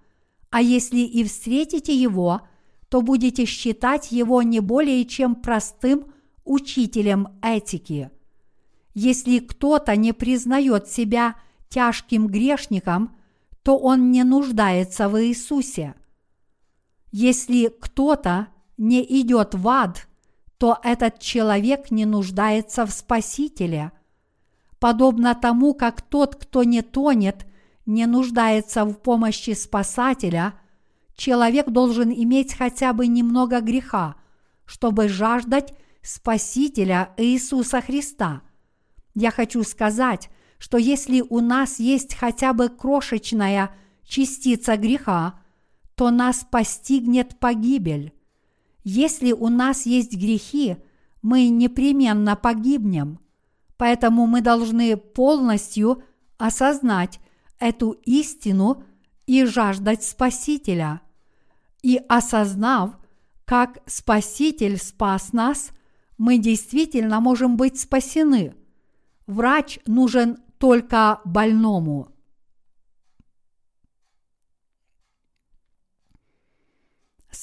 [0.49, 2.41] а если и встретите Его,
[2.89, 6.05] то будете считать Его не более чем простым
[6.43, 8.11] учителем этики.
[8.93, 11.35] Если кто-то не признает себя
[11.69, 13.15] тяжким грешником,
[13.63, 15.95] то он не нуждается в Иисусе.
[17.11, 18.47] Если кто-то
[18.77, 20.07] не идет в ад–
[20.63, 23.91] то этот человек не нуждается в Спасителе.
[24.79, 27.45] Подобно тому, как тот, кто не тонет,
[27.85, 30.53] не нуждается в помощи Спасателя,
[31.15, 34.15] человек должен иметь хотя бы немного греха,
[34.65, 38.41] чтобы жаждать Спасителя Иисуса Христа.
[39.15, 45.39] Я хочу сказать, что если у нас есть хотя бы крошечная частица греха,
[45.95, 48.13] то нас постигнет погибель.
[48.83, 50.77] Если у нас есть грехи,
[51.21, 53.19] мы непременно погибнем.
[53.77, 56.03] Поэтому мы должны полностью
[56.37, 57.19] осознать
[57.63, 58.83] эту истину
[59.25, 61.01] и жаждать Спасителя.
[61.81, 62.97] И осознав,
[63.45, 65.71] как Спаситель спас нас,
[66.17, 68.55] мы действительно можем быть спасены.
[69.27, 72.13] Врач нужен только больному.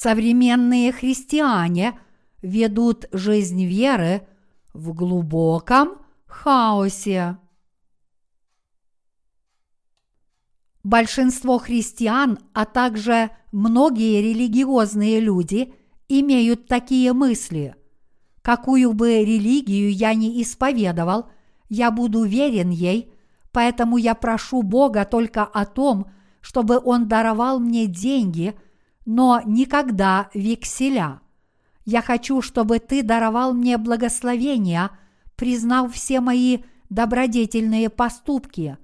[0.01, 1.99] современные христиане
[2.41, 4.27] ведут жизнь веры
[4.73, 7.37] в глубоком хаосе.
[10.83, 15.73] Большинство христиан, а также многие религиозные люди
[16.07, 17.75] имеют такие мысли.
[18.41, 21.29] Какую бы религию я ни исповедовал,
[21.69, 23.13] я буду верен ей,
[23.51, 26.07] поэтому я прошу Бога только о том,
[26.41, 28.55] чтобы Он даровал мне деньги–
[29.05, 31.21] но никогда векселя.
[31.85, 34.91] Я хочу, чтобы ты даровал мне благословения,
[35.35, 36.59] признав все мои
[36.89, 38.77] добродетельные поступки.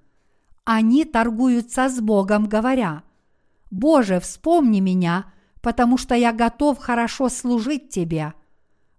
[0.70, 3.04] Они торгуются с Богом, говоря,
[3.72, 8.34] «Боже, вспомни меня, потому что я готов хорошо служить Тебе».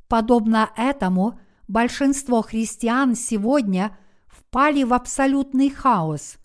[0.09, 1.39] Подобно этому,
[1.69, 3.95] большинство христиан сегодня
[4.29, 6.39] впали в абсолютный хаос.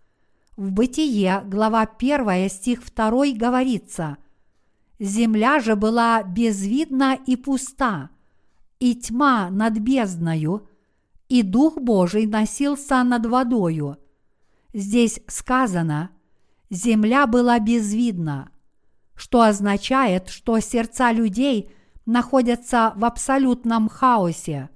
[0.57, 4.17] В Бытие, глава 1, стих 2 говорится–
[4.99, 8.09] Земля же была безвидна и пуста,
[8.79, 10.67] и тьма над бездною,
[11.29, 13.97] и Дух Божий носился над водою.
[14.73, 16.09] Здесь сказано,
[16.71, 18.49] земля была безвидна,
[19.15, 21.71] что означает, что сердца людей
[22.07, 24.69] находятся в абсолютном хаосе.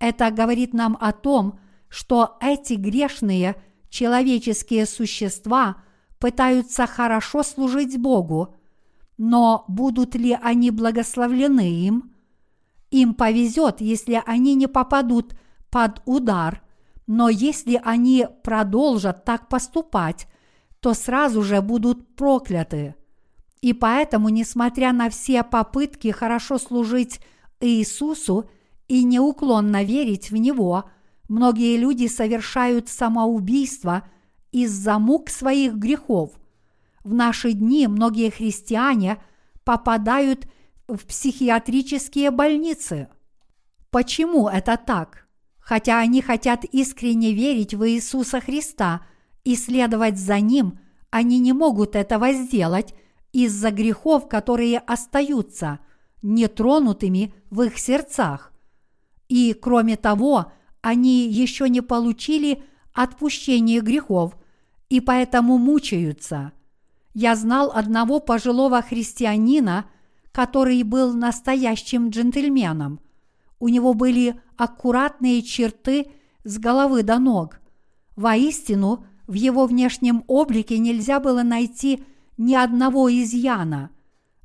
[0.00, 3.54] Это говорит нам о том, что эти грешные
[3.88, 5.82] человеческие существа
[6.18, 8.56] пытаются хорошо служить Богу,
[9.16, 12.14] но будут ли они благословлены им?
[12.90, 15.34] Им повезет, если они не попадут
[15.70, 16.62] под удар,
[17.12, 20.28] но если они продолжат так поступать,
[20.78, 22.94] то сразу же будут прокляты.
[23.60, 27.18] И поэтому, несмотря на все попытки хорошо служить
[27.58, 28.48] Иисусу
[28.86, 30.84] и неуклонно верить в Него,
[31.28, 34.04] многие люди совершают самоубийство
[34.52, 36.30] из-за мук своих грехов.
[37.02, 39.20] В наши дни многие христиане
[39.64, 40.46] попадают
[40.86, 43.08] в психиатрические больницы.
[43.90, 45.26] Почему это так?
[45.60, 49.02] Хотя они хотят искренне верить в Иисуса Христа
[49.44, 50.78] и следовать за Ним,
[51.10, 52.94] они не могут этого сделать
[53.32, 55.78] из-за грехов, которые остаются
[56.22, 58.52] нетронутыми в их сердцах.
[59.28, 64.36] И кроме того, они еще не получили отпущение грехов
[64.88, 66.52] и поэтому мучаются.
[67.14, 69.86] Я знал одного пожилого христианина,
[70.32, 73.00] который был настоящим джентльменом.
[73.58, 76.08] У него были аккуратные черты
[76.44, 77.60] с головы до ног.
[78.14, 82.04] Воистину, в его внешнем облике нельзя было найти
[82.36, 83.88] ни одного изъяна.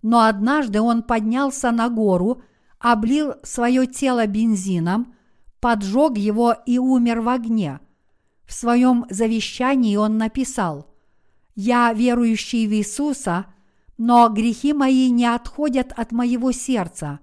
[0.02, 2.42] Но однажды он поднялся на гору,
[2.80, 5.14] облил свое тело бензином,
[5.60, 7.82] поджег его и умер в огне.
[8.46, 10.88] В своем завещании он написал
[11.56, 13.48] «Я верующий в Иисуса,
[13.98, 17.20] но грехи мои не отходят от моего сердца.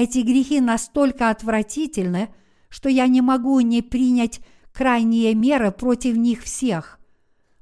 [0.00, 2.32] Эти грехи настолько отвратительны,
[2.68, 4.38] что я не могу не принять
[4.72, 7.00] крайние меры против них всех.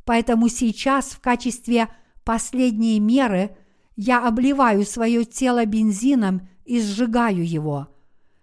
[0.05, 1.89] Поэтому сейчас в качестве
[2.24, 3.57] последней меры
[3.97, 7.89] я обливаю свое тело бензином и сжигаю его,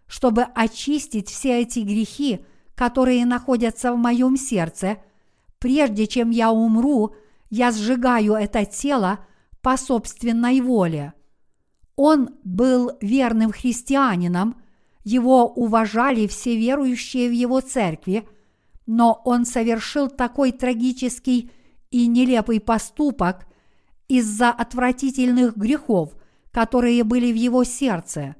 [0.07, 4.97] чтобы очистить все эти грехи, которые находятся в моем сердце.
[5.59, 7.13] Прежде чем я умру,
[7.51, 9.19] я сжигаю это тело
[9.61, 11.13] по собственной воле.
[11.95, 14.55] Он был верным христианином,
[15.03, 18.27] его уважали все верующие в его церкви,
[18.85, 21.51] но он совершил такой трагический
[21.91, 23.45] и нелепый поступок
[24.07, 26.13] из-за отвратительных грехов,
[26.51, 28.35] которые были в его сердце.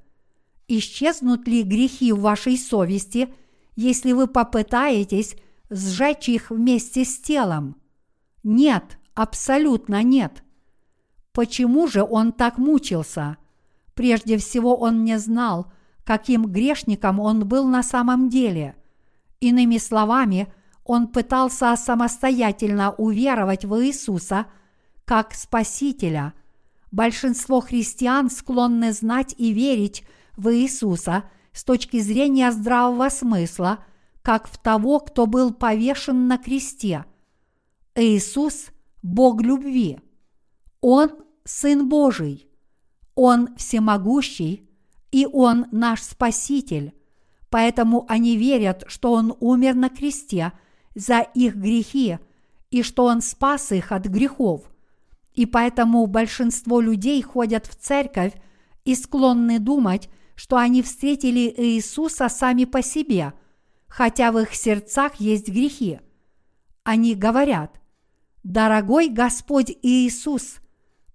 [0.68, 3.34] Исчезнут ли грехи в вашей совести,
[3.76, 5.36] если вы попытаетесь
[5.70, 7.76] сжечь их вместе с телом?
[8.44, 10.44] Нет, абсолютно нет.
[11.32, 13.38] Почему же он так мучился?
[13.96, 15.72] Прежде всего он не знал,
[16.04, 18.76] каким грешником он был на самом деле.
[19.40, 20.52] Иными словами,
[20.84, 24.48] он пытался самостоятельно уверовать в Иисуса
[25.06, 26.34] как Спасителя.
[26.92, 30.04] Большинство христиан склонны знать и верить
[30.36, 33.86] в Иисуса с точки зрения здравого смысла,
[34.22, 37.06] как в того, кто был повешен на кресте.
[37.96, 38.68] Иисус–
[39.04, 40.00] Бог любви.
[40.82, 41.12] Он–
[41.46, 42.48] Сын Божий.
[43.16, 44.70] Он всемогущий,
[45.12, 46.94] и Он наш Спаситель.
[47.50, 50.54] Поэтому они верят, что Он умер на кресте
[50.96, 52.18] за их грехи
[52.72, 54.64] и что Он спас их от грехов.
[55.34, 58.34] И поэтому большинство людей ходят в церковь
[58.86, 63.34] и склонны думать, что они встретили Иисуса сами по себе,
[63.88, 66.00] хотя в их сердцах есть грехи.
[66.84, 67.80] Они говорят,
[68.44, 70.58] «Дорогой Господь Иисус,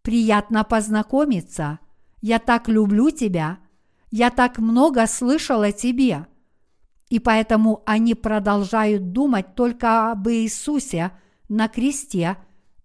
[0.03, 1.79] приятно познакомиться.
[2.21, 3.59] Я так люблю тебя.
[4.11, 6.27] Я так много слышал о тебе».
[7.09, 11.13] И поэтому они продолжают думать только об Иисусе
[11.49, 12.37] на кресте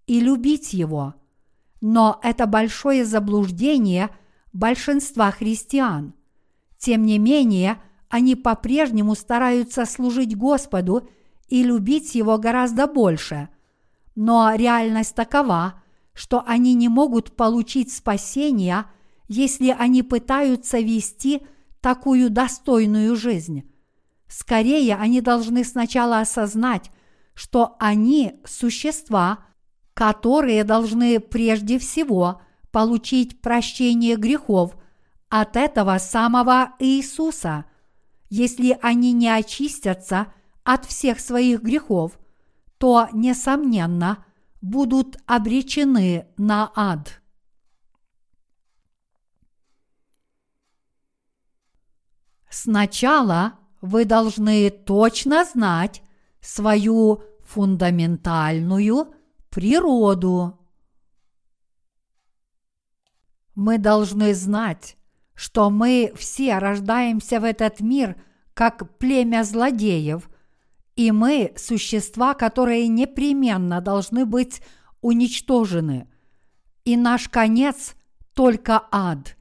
[0.08, 1.16] и любить Его.
[1.82, 4.10] Но это большое заблуждение
[4.54, 6.14] большинства христиан.
[6.78, 11.10] Тем не менее, они по-прежнему стараются служить Господу
[11.50, 13.50] и любить Его гораздо больше.
[14.16, 15.82] Но реальность такова,
[16.14, 18.86] что они не могут получить спасения,
[19.34, 21.42] если они пытаются вести
[21.82, 23.64] такую достойную жизнь.
[24.28, 26.92] Скорее, они должны сначала осознать,
[27.34, 29.40] что они– существа,
[29.96, 34.78] которые должны прежде всего получить прощение грехов
[35.30, 37.66] от этого самого Иисуса.
[38.30, 40.28] Если они не очистятся
[40.64, 42.20] от всех своих грехов,
[42.78, 44.26] то, несомненно,
[44.62, 47.23] будут обречены на ад.
[52.54, 56.04] Сначала вы должны точно знать
[56.39, 59.08] свою фундаментальную
[59.49, 60.60] природу.
[63.56, 64.97] Мы должны знать,
[65.34, 68.22] что мы все рождаемся в этот мир
[68.54, 70.30] как племя злодеев,
[70.95, 74.62] и мы– существа, которые непременно должны быть
[75.01, 76.08] уничтожены.
[76.86, 77.95] И наш конец–
[78.36, 79.38] только ад.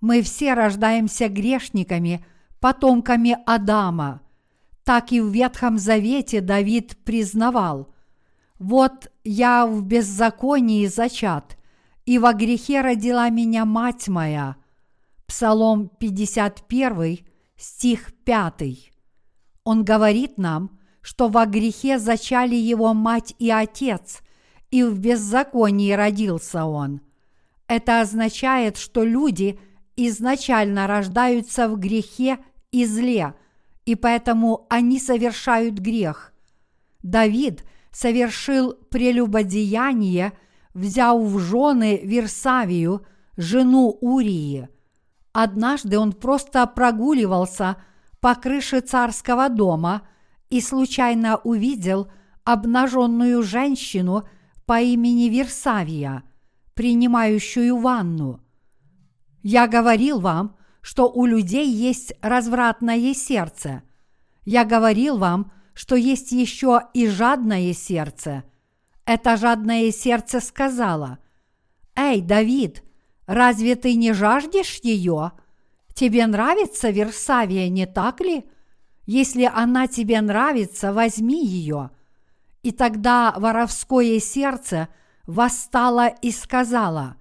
[0.00, 2.26] Мы все рождаемся грешниками,
[2.66, 4.22] потомками Адама.
[4.82, 7.92] Так и в Ветхом Завете Давид признавал–
[8.58, 11.58] вот я в беззаконии зачат,
[12.06, 14.56] и во грехе родила меня мать моя.
[15.26, 17.18] Псалом 51,
[17.56, 18.62] стих 5.
[19.64, 24.22] Он говорит нам, что во грехе зачали его мать и отец,
[24.70, 27.02] и в беззаконии родился он.
[27.68, 29.58] Это означает, что люди
[29.96, 32.38] изначально рождаются в грехе
[32.72, 33.34] и зле,
[33.84, 36.32] и поэтому они совершают грех.
[37.02, 40.32] Давид совершил прелюбодеяние–
[40.76, 43.06] взял в жены Версавию,
[43.36, 44.68] жену Урии.
[45.32, 47.76] Однажды он просто прогуливался
[48.20, 50.02] по крыше царского дома
[50.50, 52.10] и случайно увидел
[52.44, 54.28] обнаженную женщину
[54.66, 56.24] по имени Версавия,
[56.74, 58.40] принимающую ванну.
[59.42, 60.55] Я говорил вам,
[60.86, 63.82] что у людей есть развратное сердце.
[64.44, 68.44] Я говорил вам, что есть еще и жадное сердце–
[69.06, 71.18] это жадное сердце сказала,
[71.94, 72.82] «Эй, Давид,
[73.26, 75.30] разве ты не жаждешь ее?
[75.94, 78.44] Тебе нравится Версавия, не так ли?
[79.06, 81.90] Если она тебе нравится, возьми ее».
[82.64, 84.88] И тогда воровское сердце
[85.24, 87.16] восстало и сказала,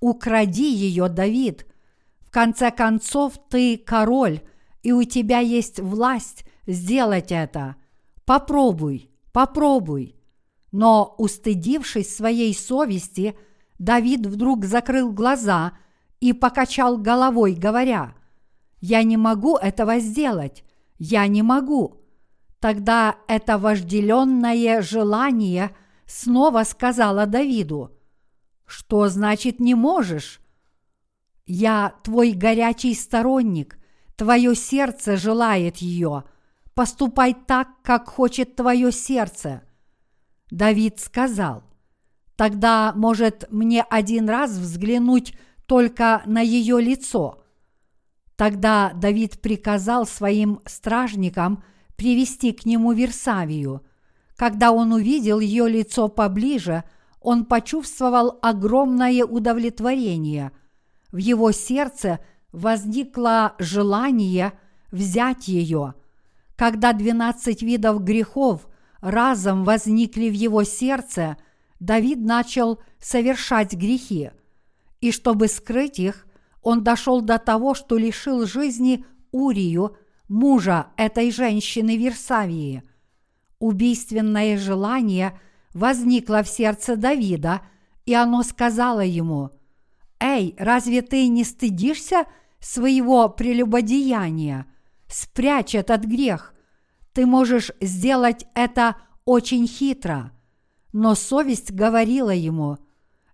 [0.00, 1.64] «Укради ее, Давид.
[2.30, 4.40] В конце концов, ты король,
[4.84, 7.74] и у тебя есть власть сделать это.
[8.24, 10.14] Попробуй, попробуй».
[10.70, 13.36] Но, устыдившись своей совести,
[13.80, 15.72] Давид вдруг закрыл глаза
[16.20, 18.14] и покачал головой, говоря,
[18.80, 20.62] «Я не могу этого сделать,
[21.00, 21.96] я не могу».
[22.60, 25.74] Тогда это вожделенное желание
[26.06, 27.90] снова сказала Давиду,
[28.66, 30.39] «Что значит не можешь?»
[31.52, 33.76] «Я твой горячий сторонник,
[34.14, 36.22] твое сердце желает ее.
[36.74, 39.62] Поступай так, как хочет твое сердце».
[40.52, 41.64] Давид сказал,
[42.36, 45.34] «Тогда, может, мне один раз взглянуть
[45.66, 47.42] только на ее лицо?»
[48.36, 51.64] Тогда Давид приказал своим стражникам
[51.96, 53.84] привести к нему Версавию.
[54.36, 56.84] Когда он увидел ее лицо поближе,
[57.20, 60.52] он почувствовал огромное удовлетворение.
[61.12, 62.20] В его сердце
[62.52, 64.52] возникло желание
[64.90, 65.94] взять ее.
[66.56, 68.68] Когда двенадцать видов грехов
[69.00, 71.36] разом возникли в его сердце,
[71.78, 74.30] Давид начал совершать грехи.
[75.00, 76.26] И чтобы скрыть их,
[76.62, 79.96] он дошел до того, что лишил жизни Урию,
[80.28, 82.82] мужа этой женщины Версавии.
[83.58, 85.38] Убийственное желание
[85.72, 87.62] возникло в сердце Давида,
[88.04, 89.50] и оно сказало ему,
[90.20, 92.26] «Эй, разве ты не стыдишься
[92.60, 94.66] своего прелюбодеяния?
[95.08, 96.54] Спрячь этот грех,
[97.12, 100.32] ты можешь сделать это очень хитро.
[100.92, 102.78] Но совесть говорила ему,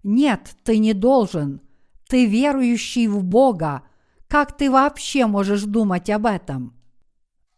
[0.03, 1.61] «Нет, ты не должен.
[2.09, 3.83] Ты верующий в Бога.
[4.29, 6.77] Как ты вообще можешь думать об этом?»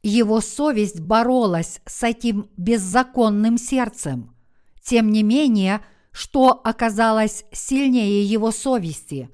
[0.02, 4.34] Его совесть боролась с этим беззаконным сердцем.
[4.82, 5.82] Тем не менее,
[6.18, 9.30] что оказалось сильнее его совести?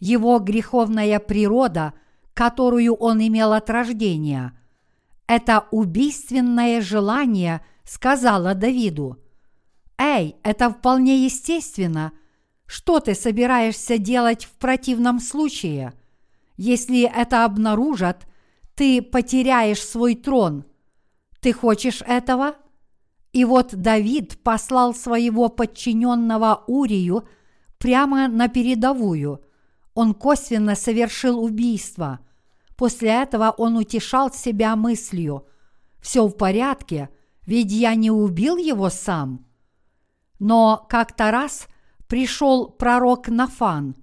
[0.00, 1.94] Его греховная природа,
[2.34, 4.52] которую он имел от рождения–
[5.28, 9.18] это убийственное желание сказала Давиду,
[9.98, 12.12] «Эй, это вполне естественно.
[12.64, 15.92] Что ты собираешься делать в противном случае?
[16.56, 18.26] Если это обнаружат,
[18.74, 20.64] ты потеряешь свой трон.
[21.40, 22.54] Ты хочешь этого?»
[23.32, 27.28] И вот Давид послал своего подчиненного Урию
[27.78, 29.44] прямо на передовую.
[29.94, 32.20] Он косвенно совершил убийство–
[32.78, 35.44] После этого он утешал себя мыслью
[36.00, 37.10] «Все в порядке,
[37.44, 39.44] ведь я не убил его сам».
[40.38, 41.66] Но как-то раз
[42.06, 43.96] пришел пророк Нафан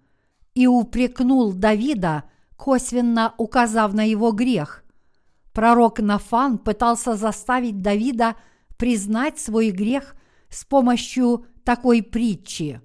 [0.55, 2.25] и упрекнул Давида,
[2.57, 4.83] косвенно указав на его грех.
[5.53, 8.35] Пророк Нафан пытался заставить Давида
[8.77, 10.15] признать свой грех
[10.49, 12.81] с помощью такой притчи.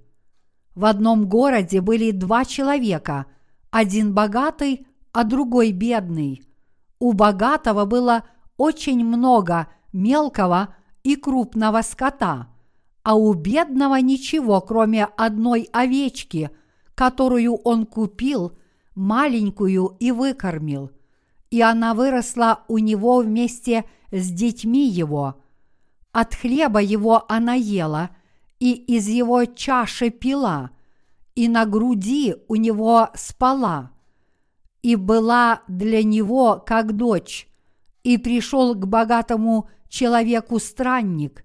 [0.75, 3.27] В одном городе были два человека,
[3.71, 6.43] один богатый, а другой бедный.
[6.99, 8.25] У богатого было
[8.57, 12.49] очень много мелкого и крупного скота,
[13.03, 16.51] а у бедного ничего, кроме одной овечки,
[16.95, 18.53] которую он купил,
[18.95, 20.91] маленькую и выкормил.
[21.51, 25.43] И она выросла у него вместе с детьми его.
[26.13, 28.11] От хлеба его она ела,
[28.59, 30.71] и из его чаши пила,
[31.35, 33.93] и на груди у него спала,
[34.83, 37.49] и была для него как дочь,
[38.03, 41.45] и пришел к богатому человеку странник,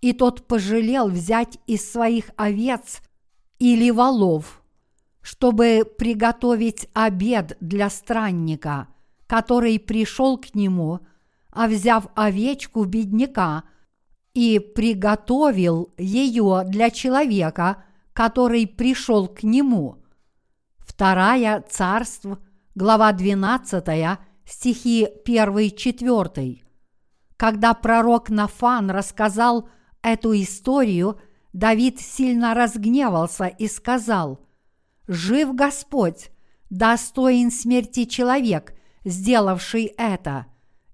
[0.00, 3.00] и тот пожалел взять из своих овец
[3.58, 4.62] или волов,
[5.22, 8.88] чтобы приготовить обед для странника,
[9.26, 11.00] который пришел к нему,
[11.50, 13.64] а взяв овечку бедняка
[14.34, 20.02] и приготовил ее для человека, который пришел к нему.
[20.78, 22.26] Вторая царств,
[22.74, 26.62] глава 12, стихи 1-4.
[27.36, 29.68] Когда пророк Нафан рассказал
[30.02, 31.20] эту историю,
[31.52, 34.40] Давид сильно разгневался и сказал,
[35.06, 36.30] «Жив Господь,
[36.70, 38.74] достоин смерти человек,
[39.04, 40.46] сделавший это,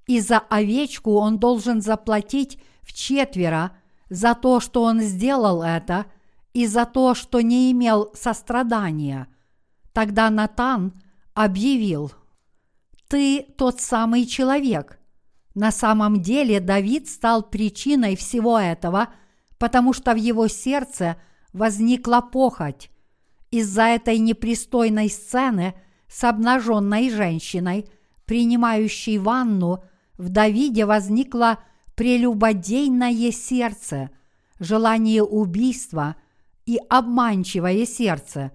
[0.07, 2.59] и за овечку он должен заплатить
[2.91, 3.71] в четверо
[4.09, 6.07] за то, что он сделал это,
[6.53, 9.29] и за то, что не имел сострадания».
[9.93, 11.01] Тогда Натан
[11.35, 12.13] объявил,
[13.09, 14.99] «Ты тот самый человек,
[15.55, 19.09] на самом деле Давид стал причиной всего этого,
[19.59, 21.17] потому что в его сердце
[21.53, 22.91] возникла похоть.
[23.51, 25.75] Из-за этой непристойной сцены
[26.09, 27.89] с обнаженной женщиной,
[28.27, 29.83] принимающей ванну,
[30.17, 31.59] в Давиде возникло
[32.01, 34.09] прелюбодейное сердце,
[34.59, 36.17] желание убийства
[36.65, 38.53] и обманчивое сердце.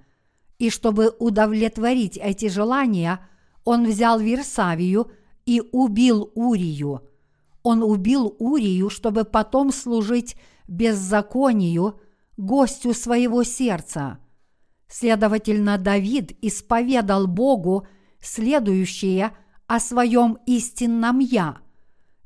[0.58, 3.20] И чтобы удовлетворить эти желания,
[3.64, 5.12] он взял Версавию–
[5.46, 7.02] и убил Урию.
[7.64, 10.36] Он убил Урию, чтобы потом служить
[10.68, 12.00] беззаконию,
[12.38, 14.20] гостю своего сердца.
[14.88, 17.88] Следовательно, Давид исповедал Богу
[18.20, 19.36] следующее
[19.68, 21.58] о своем истинном «Я».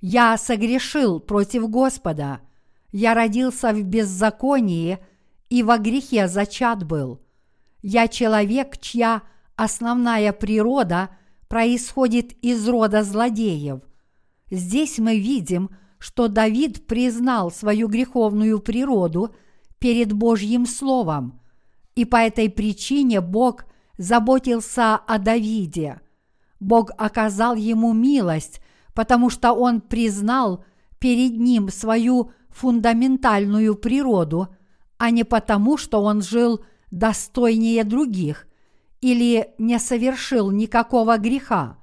[0.02, 2.42] «Я согрешил против Господа,
[2.92, 5.00] я родился в беззаконии
[5.50, 7.22] и во грехе зачат был.
[7.82, 9.24] Я человек, чья
[9.56, 11.10] основная природа
[11.48, 13.82] происходит из рода злодеев.
[14.52, 19.36] Здесь мы видим, что Давид признал свою греховную природу
[19.80, 21.42] перед Божьим Словом,
[21.96, 23.66] и по этой причине Бог
[23.98, 26.00] заботился о Давиде.
[26.60, 28.62] Бог оказал ему милость,
[28.94, 30.64] потому что он признал
[31.00, 34.50] перед ним свою фундаментальную природу,
[34.98, 38.48] а не потому, что он жил достойнее других
[39.02, 41.78] или не совершил никакого греха.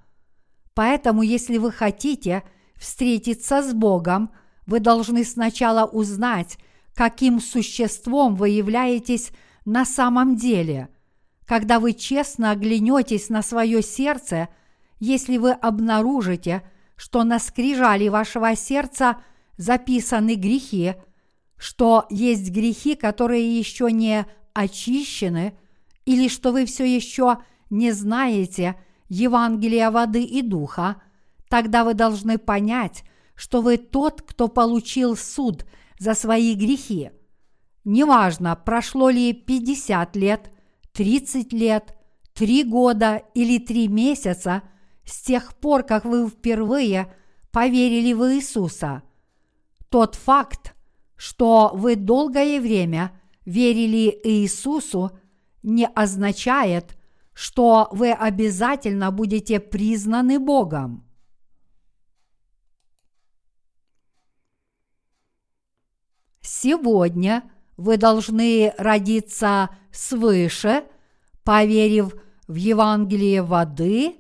[0.74, 2.42] Поэтому, если вы хотите
[2.76, 4.30] встретиться с Богом,
[4.66, 6.58] вы должны сначала узнать,
[6.94, 9.30] каким существом вы являетесь
[9.64, 10.88] на самом деле.
[11.46, 14.48] Когда вы честно оглянетесь на свое сердце,
[14.98, 16.62] если вы обнаружите,
[16.96, 19.18] что на скрижали вашего сердца
[19.56, 20.94] записаны грехи,
[21.56, 25.56] что есть грехи, которые еще не очищены–
[26.06, 28.76] или что вы все еще не знаете
[29.08, 31.02] Евангелия воды и духа,
[31.50, 33.04] тогда вы должны понять,
[33.34, 35.66] что вы тот, кто получил суд
[35.98, 37.10] за свои грехи.
[37.84, 40.50] Неважно, прошло ли 50 лет,
[40.92, 41.96] 30 лет,
[42.34, 44.62] 3 года или 3 месяца
[45.06, 47.10] с тех пор, как вы впервые
[47.50, 49.02] поверили в Иисуса.
[49.88, 50.74] Тот факт,
[51.16, 55.12] что вы долгое время верили Иисусу–
[55.66, 56.96] не означает,
[57.34, 61.04] что вы обязательно будете признаны Богом.
[66.40, 67.42] Сегодня
[67.76, 70.84] вы должны родиться свыше,
[71.42, 72.14] поверив
[72.46, 74.16] в Евангелие воды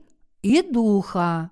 [0.46, 1.50] и духа.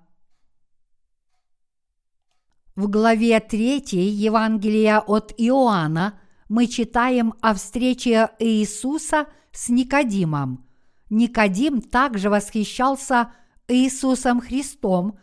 [2.75, 6.19] В главе 3 Евангелия от Иоанна
[6.49, 10.65] мы читаем о встрече Иисуса– с Никодимом.
[11.09, 13.31] Никодим также восхищался
[13.67, 15.17] Иисусом Христом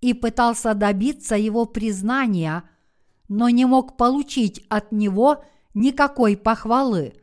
[0.00, 2.64] и пытался добиться его признания,
[3.28, 7.14] но не мог получить от него никакой похвалы.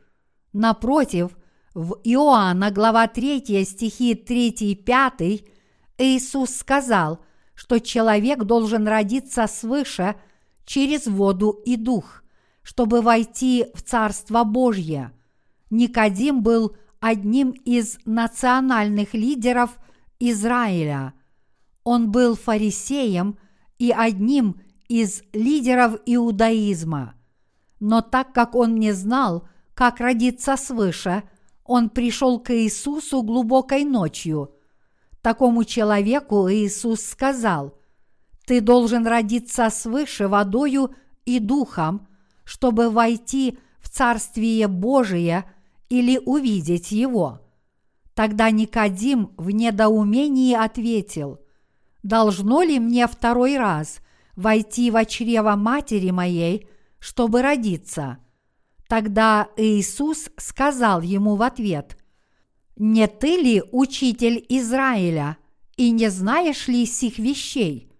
[0.53, 1.37] Напротив,
[1.73, 5.52] в Иоанна глава 3 стихи 3 и 5
[5.97, 7.19] Иисус сказал,
[7.55, 10.15] что человек должен родиться свыше
[10.65, 12.23] через воду и дух,
[12.61, 15.11] чтобы войти в Царство Божье–
[15.73, 19.71] Никодим был одним из национальных лидеров
[20.19, 21.15] Израиля.
[21.83, 23.39] Он был фарисеем
[23.79, 27.15] и одним из лидеров иудаизма.
[27.79, 31.23] Но так как он не знал, как родиться свыше,
[31.63, 34.53] он пришел к Иисусу глубокой ночью.
[35.23, 37.73] Такому человеку Иисус сказал,
[38.45, 40.93] «Ты должен родиться свыше водою
[41.23, 42.09] и духом,
[42.43, 45.45] чтобы войти в Царствие Божие
[45.87, 47.39] или увидеть его».
[48.13, 51.39] Тогда Никодим в недоумении ответил,
[52.03, 53.99] «Должно ли мне второй раз
[54.35, 56.67] войти в чрево матери моей,
[56.99, 58.17] чтобы родиться?»
[58.89, 61.97] Тогда Иисус сказал ему в ответ,
[62.75, 65.37] «Не ты ли учитель Израиля,
[65.77, 67.91] и не знаешь ли сих вещей?»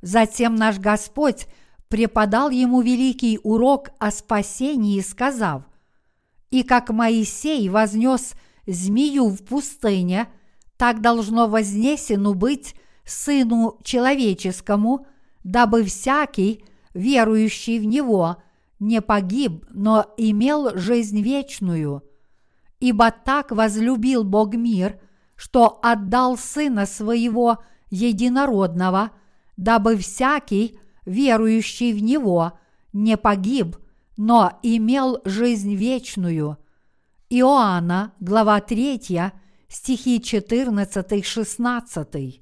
[0.00, 1.46] Затем наш Господь
[1.88, 5.62] преподал ему великий урок о спасении, сказав,
[6.50, 8.34] «И как Моисей вознес
[8.66, 10.28] змею в пустыне,
[10.76, 12.74] так должно вознесену быть
[13.04, 15.06] Сыну Человеческому,
[15.44, 18.36] дабы всякий, верующий в Него,
[18.78, 22.02] не погиб, но имел жизнь вечную.
[22.80, 25.00] Ибо так возлюбил Бог мир,
[25.34, 27.58] что отдал Сына Своего
[27.90, 29.12] Единородного,
[29.56, 32.58] дабы всякий, верующий в Него,
[32.92, 33.76] не погиб,
[34.16, 36.58] но имел жизнь вечную.
[37.28, 39.32] Иоанна, глава 3,
[39.68, 42.40] стихи 14-16.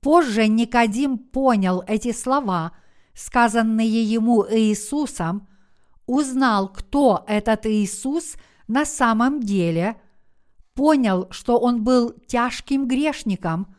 [0.00, 2.72] Позже Никодим понял эти слова,
[3.14, 5.46] сказанные ему Иисусом,
[6.06, 8.36] узнал, кто этот Иисус
[8.68, 10.00] на самом деле,
[10.74, 13.74] понял, что он был тяжким грешником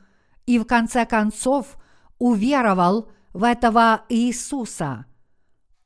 [0.46, 1.78] и в конце концов
[2.18, 5.06] уверовал в этого Иисуса.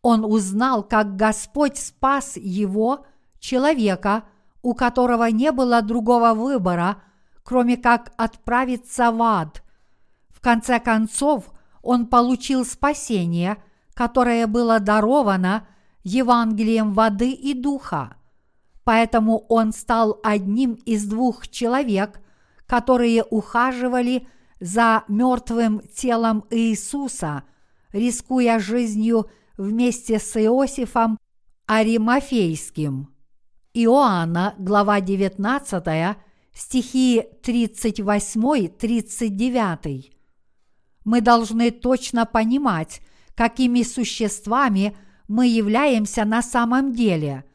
[0.01, 3.05] Он узнал, как Господь спас его,
[3.39, 4.23] человека,
[4.61, 7.01] у которого не было другого выбора,
[7.43, 9.63] кроме как отправиться в ад–
[10.41, 11.51] в конце концов,
[11.83, 13.61] он получил спасение,
[13.93, 15.67] которое было даровано
[16.03, 18.15] Евангелием воды и духа.
[18.91, 22.19] Поэтому он стал одним из двух человек,
[22.65, 24.27] которые ухаживали
[24.59, 27.43] за мертвым телом Иисуса,
[27.93, 31.17] рискуя жизнью вместе с Иосифом
[31.67, 33.07] Аримафейским.
[33.73, 36.17] Иоанна, глава 19,
[36.53, 40.11] стихи 38-39
[41.05, 42.99] мы должны точно понимать,
[43.35, 44.97] какими существами
[45.29, 47.45] мы являемся на самом деле.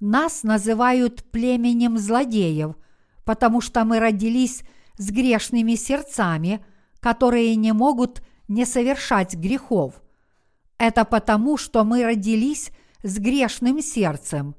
[0.00, 2.76] Нас называют племенем злодеев,
[3.24, 4.62] потому что мы родились
[4.98, 6.64] с грешными сердцами,
[7.00, 10.02] которые не могут не совершать грехов.
[10.78, 12.70] Это потому, что мы родились
[13.02, 14.54] с грешным сердцем.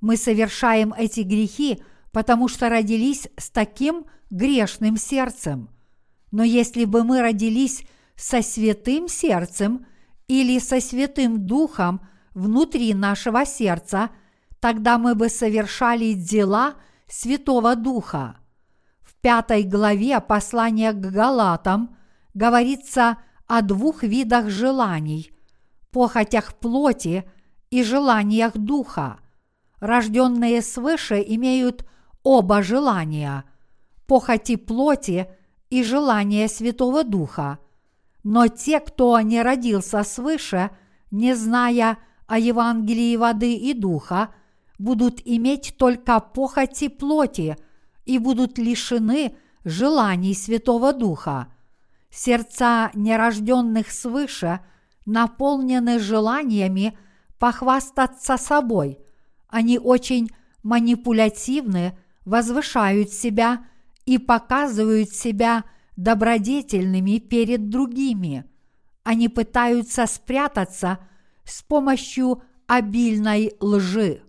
[0.00, 5.68] Мы совершаем эти грехи, потому что родились с таким грешным сердцем–
[6.30, 7.82] но если бы мы родились
[8.16, 9.86] со святым сердцем
[10.28, 14.10] или со святым духом внутри нашего сердца,
[14.60, 16.74] тогда мы бы совершали дела
[17.08, 18.36] Святого Духа.
[19.00, 21.96] В пятой главе послания к Галатам
[22.34, 25.32] говорится о двух видах желаний–
[25.90, 27.28] похотях плоти
[27.70, 29.18] и желаниях духа.
[29.80, 31.84] Рожденные свыше имеют
[32.22, 33.44] оба желания–
[34.06, 35.26] похоти плоти–
[35.70, 37.58] и желание Святого Духа.
[38.22, 40.70] Но те, кто не родился свыше,
[41.10, 44.34] не зная о Евангелии воды и духа,
[44.80, 47.56] будут иметь только похоти плоти
[48.06, 51.52] и будут лишены желаний Святого Духа.
[52.10, 54.60] Сердца нерожденных свыше
[55.04, 56.96] наполнены желаниями
[57.38, 58.98] похвастаться собой.
[59.48, 60.30] Они очень
[60.62, 63.66] манипулятивны, возвышают себя
[64.06, 65.64] и показывают себя
[65.96, 68.46] добродетельными перед другими.
[69.02, 70.98] Они пытаются спрятаться
[71.44, 74.22] с помощью обильной лжи.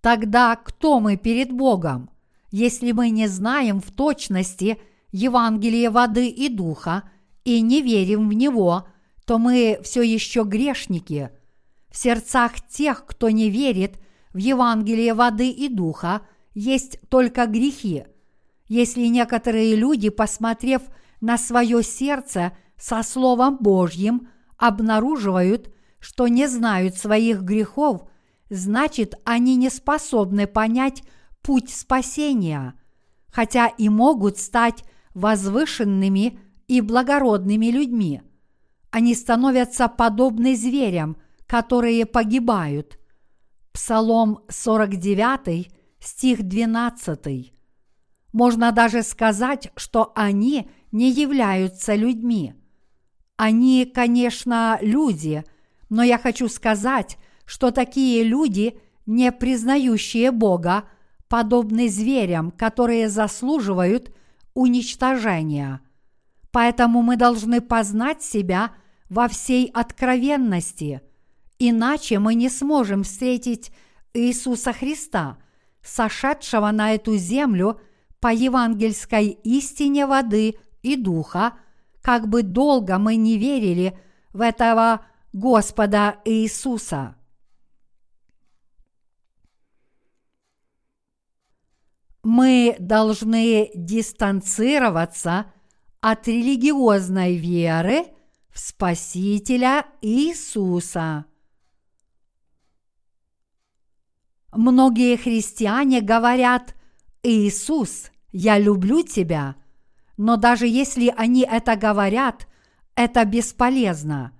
[0.00, 2.10] Тогда кто мы перед Богом,
[2.50, 4.80] если мы не знаем в точности
[5.12, 7.04] Евангелие воды и духа
[7.44, 8.86] и не верим в него,
[9.26, 11.30] то мы все еще грешники.
[11.90, 14.00] В сердцах тех, кто не верит
[14.32, 16.22] в Евангелие воды и духа,
[16.54, 18.04] есть только грехи–
[18.70, 20.82] если некоторые люди, посмотрев
[21.20, 24.28] на свое сердце со Словом Божьим,
[24.58, 28.08] обнаруживают, что не знают своих грехов,
[28.50, 31.02] значит, они не способны понять
[31.40, 32.74] путь спасения,
[33.28, 38.22] хотя и могут стать возвышенными и благородными людьми.
[38.90, 41.16] Они становятся подобны зверям,
[41.46, 42.98] которые погибают.
[43.72, 45.70] Псалом 49,
[46.00, 47.52] стих 12.
[48.32, 52.54] Можно даже сказать, что они не являются людьми.
[53.36, 55.44] Они, конечно, люди,
[55.88, 57.16] но я хочу сказать,
[57.50, 60.84] что такие люди, не признающие Бога,
[61.26, 64.14] подобны зверям, которые заслуживают
[64.54, 65.80] уничтожения.
[66.52, 68.70] Поэтому мы должны познать себя
[69.08, 71.00] во всей откровенности,
[71.58, 73.72] иначе мы не сможем встретить
[74.14, 75.38] Иисуса Христа,
[75.82, 77.80] сошедшего на эту землю
[78.20, 81.54] по евангельской истине воды и духа,
[82.00, 83.98] как бы долго мы не верили
[84.32, 87.16] в этого Господа Иисуса.
[92.22, 95.52] Мы должны дистанцироваться
[96.00, 98.04] от религиозной веры
[98.50, 101.24] в Спасителя Иисуса.
[104.52, 106.74] Многие христиане говорят
[107.22, 109.56] «Иисус, я люблю тебя»,
[110.16, 112.46] но даже если они это говорят,
[112.94, 114.38] это бесполезно.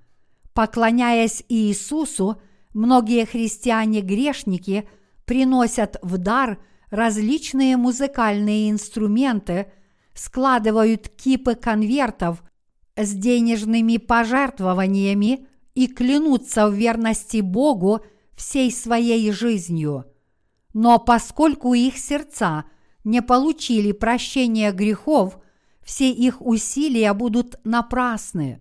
[0.53, 2.43] Поклоняясь Иисусу,
[2.75, 4.87] многие христиане-грешники
[5.25, 6.59] приносят в дар
[6.91, 9.73] различные музыкальные инструменты,
[10.15, 12.43] складывают кипы конвертов
[12.97, 18.01] с денежными пожертвованиями и клянутся в верности Богу
[18.37, 20.07] всей своей жизнью.
[20.75, 22.65] Но поскольку их сердца
[23.05, 25.39] не получили прощения грехов,
[25.83, 28.61] все их усилия будут напрасны.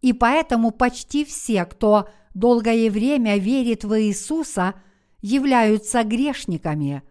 [0.00, 4.74] И поэтому почти все, кто долгое время верит в Иисуса,
[5.20, 7.02] являются грешниками.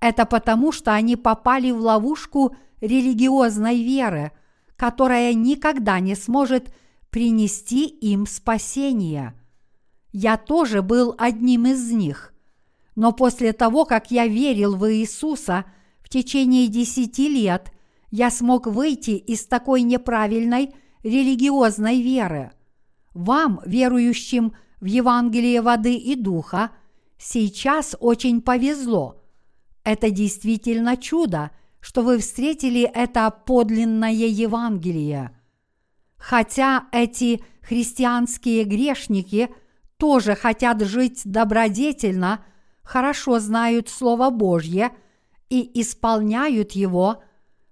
[0.00, 4.32] Это потому, что они попали в ловушку религиозной веры,
[4.76, 6.72] которая никогда не сможет
[7.10, 9.34] принести им спасение.
[10.12, 12.32] Я тоже был одним из них.
[12.94, 15.64] Но после того, как я верил в Иисуса
[16.00, 17.72] в течение десяти лет,
[18.10, 22.52] я смог выйти из такой неправильной религиозной веры.
[23.14, 26.70] Вам, верующим в Евангелие воды и духа,
[27.18, 29.17] сейчас очень повезло.
[29.88, 31.50] Это действительно чудо,
[31.80, 35.30] что вы встретили это подлинное Евангелие.
[36.18, 39.48] Хотя эти христианские грешники
[39.96, 42.44] тоже хотят жить добродетельно,
[42.82, 44.90] хорошо знают Слово Божье
[45.48, 47.22] и исполняют его,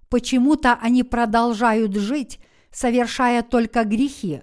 [0.09, 2.39] почему-то они продолжают жить,
[2.71, 4.41] совершая только грехи.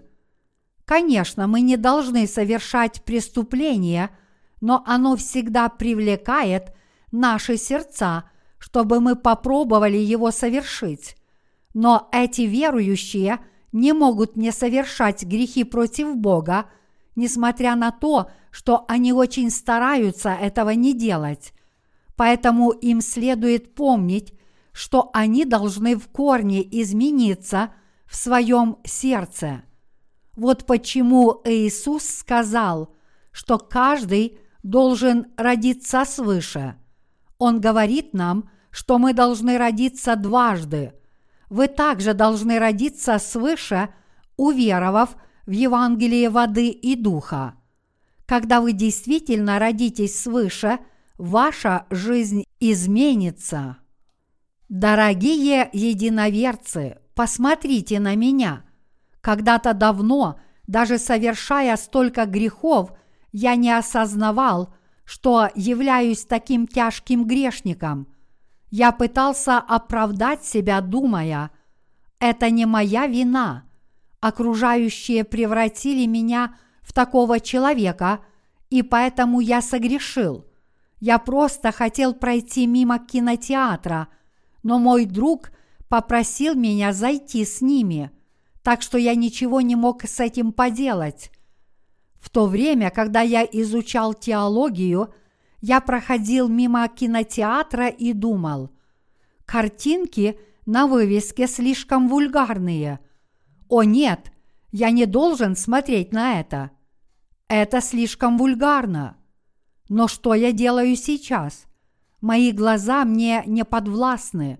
[0.84, 4.10] Конечно, мы не должны совершать преступления,
[4.60, 6.72] но оно всегда привлекает
[7.14, 8.24] наши сердца–
[8.64, 11.18] чтобы мы попробовали его совершить.
[11.74, 13.40] Но эти верующие
[13.72, 16.70] не могут не совершать грехи против Бога,
[17.14, 21.52] несмотря на то, что они очень стараются этого не делать.
[22.16, 24.32] Поэтому им следует помнить,
[24.72, 27.74] что они должны в корне измениться
[28.06, 29.62] в своем сердце.
[30.36, 32.94] Вот почему Иисус сказал,
[33.30, 36.76] что каждый должен родиться свыше.
[37.38, 40.92] Он говорит нам, что мы должны родиться дважды.
[41.48, 43.90] Вы также должны родиться свыше,
[44.36, 45.16] уверовав
[45.46, 47.54] в Евангелие воды и духа.
[48.26, 50.78] Когда вы действительно родитесь свыше,
[51.18, 53.76] ваша жизнь изменится.
[54.68, 58.64] Дорогие единоверцы, посмотрите на меня.
[59.20, 62.92] Когда-то давно, даже совершая столько грехов,
[63.30, 64.74] я не осознавал,
[65.04, 68.08] что являюсь таким тяжким грешником–
[68.76, 71.52] я пытался оправдать себя, думая,
[72.18, 73.62] это не моя вина.
[74.18, 78.18] Окружающие превратили меня в такого человека,
[78.70, 80.44] и поэтому я согрешил.
[80.98, 84.08] Я просто хотел пройти мимо кинотеатра,
[84.64, 85.52] но мой друг
[85.88, 88.10] попросил меня зайти с ними,
[88.64, 91.30] так что я ничего не мог с этим поделать.
[92.24, 95.12] В то время, когда я изучал теологию–
[95.66, 98.68] я проходил мимо кинотеатра и думал,
[99.46, 103.00] картинки на вывеске слишком вульгарные.
[103.70, 104.30] О нет,
[104.72, 106.70] я не должен смотреть на это.
[107.48, 109.16] Это слишком вульгарно.
[109.88, 111.64] Но что я делаю сейчас?
[112.20, 114.58] Мои глаза мне не подвластны.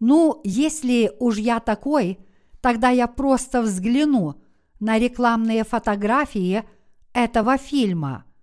[0.00, 2.18] Ну, если уж я такой,
[2.60, 4.42] тогда я просто взгляну
[4.80, 6.64] на рекламные фотографии
[7.12, 8.24] этого фильма–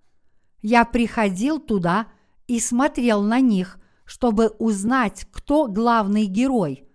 [0.68, 2.08] я приходил туда
[2.48, 6.88] и смотрел на них, чтобы узнать, кто главный герой.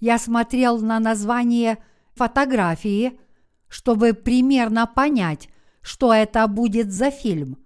[0.00, 1.78] Я смотрел на название
[2.16, 3.20] фотографии,
[3.68, 5.48] чтобы примерно понять,
[5.80, 7.58] что это будет за фильм.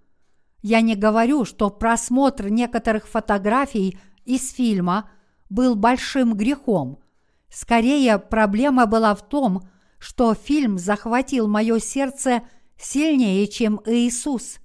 [0.61, 5.09] Я не говорю, что просмотр некоторых фотографий из фильма
[5.49, 6.99] был большим грехом.
[7.49, 9.69] Скорее, проблема была в том, что
[10.33, 12.43] фильм захватил мое сердце
[12.77, 14.59] сильнее, чем Иисус.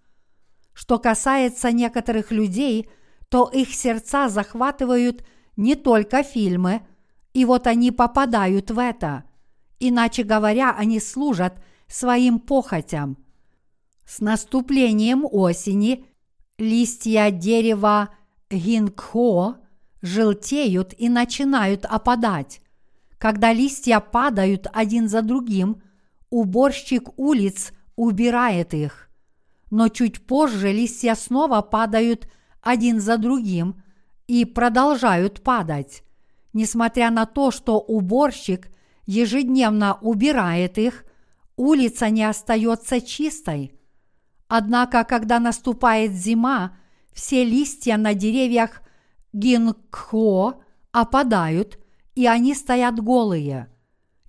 [0.72, 2.88] Что касается некоторых людей,
[3.28, 5.24] то их сердца захватывают
[5.56, 6.82] не только фильмы,
[7.32, 9.24] и вот они попадают в это.
[9.80, 13.18] Иначе говоря, они служат своим похотям.
[14.06, 16.06] С наступлением осени
[16.58, 18.10] листья дерева
[18.50, 19.56] гингхо
[20.02, 22.60] желтеют и начинают опадать.
[23.24, 25.80] Когда листья падают один за другим,
[26.28, 29.08] уборщик улиц убирает их.
[29.70, 32.30] Но чуть позже листья снова падают
[32.60, 33.82] один за другим
[34.26, 36.02] и продолжают падать.
[36.52, 38.68] Несмотря на то, что уборщик
[39.06, 41.06] ежедневно убирает их,
[41.56, 43.72] улица не остается чистой.
[44.48, 46.76] Однако, когда наступает зима,
[47.14, 48.82] все листья на деревьях
[49.32, 51.78] гингхо опадают,
[52.14, 53.68] и они стоят голые.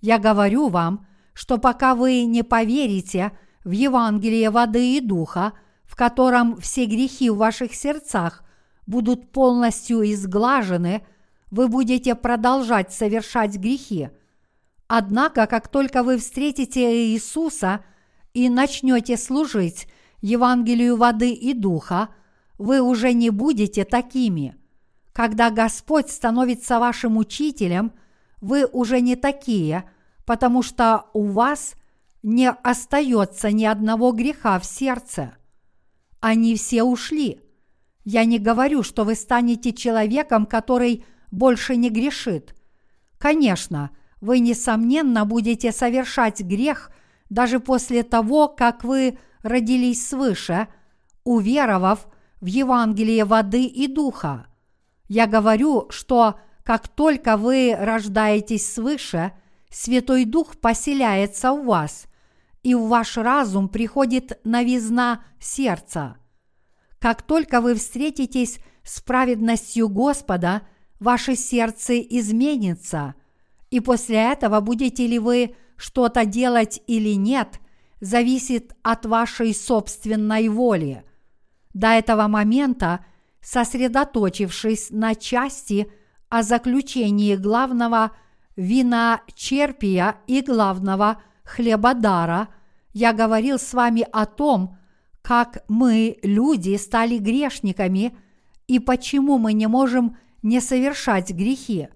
[0.00, 3.32] Я говорю вам, что пока вы не поверите
[3.64, 5.52] в Евангелие воды и духа,
[5.84, 8.44] в котором все грехи в ваших сердцах
[8.86, 11.06] будут полностью изглажены,
[11.50, 14.10] вы будете продолжать совершать грехи.
[14.88, 17.84] Однако, как только вы встретите Иисуса
[18.34, 19.88] и начнете служить
[20.20, 22.08] Евангелию воды и духа,
[22.58, 24.56] вы уже не будете такими.
[25.16, 27.92] Когда Господь становится вашим учителем,
[28.42, 29.88] вы уже не такие,
[30.26, 31.74] потому что у вас
[32.22, 35.34] не остается ни одного греха в сердце.
[36.20, 37.40] Они все ушли.
[38.04, 42.54] Я не говорю, что вы станете человеком, который больше не грешит.
[43.16, 46.90] Конечно, вы, несомненно, будете совершать грех
[47.30, 50.68] даже после того, как вы родились свыше,
[51.24, 52.06] уверовав
[52.42, 54.48] в Евангелие воды и духа.
[55.08, 59.32] Я говорю, что как только вы рождаетесь свыше,
[59.70, 62.06] Святой Дух поселяется в вас,
[62.62, 66.16] и в ваш разум приходит новизна сердца.
[66.98, 70.62] Как только вы встретитесь с праведностью Господа,
[70.98, 73.14] ваше сердце изменится,
[73.70, 77.60] и после этого будете ли вы что-то делать или нет,
[78.00, 81.04] зависит от вашей собственной воли.
[81.74, 83.04] До этого момента,
[83.46, 85.86] сосредоточившись на части
[86.28, 88.10] о заключении главного
[88.56, 92.48] виночерпия и главного хлебодара,
[92.92, 94.76] я говорил с вами о том,
[95.22, 98.16] как мы, люди, стали грешниками
[98.66, 101.88] и почему мы не можем не совершать грехи.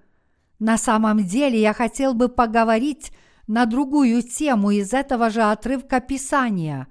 [0.61, 3.11] На самом деле я хотел бы поговорить
[3.49, 6.87] на другую тему из этого же отрывка Писания.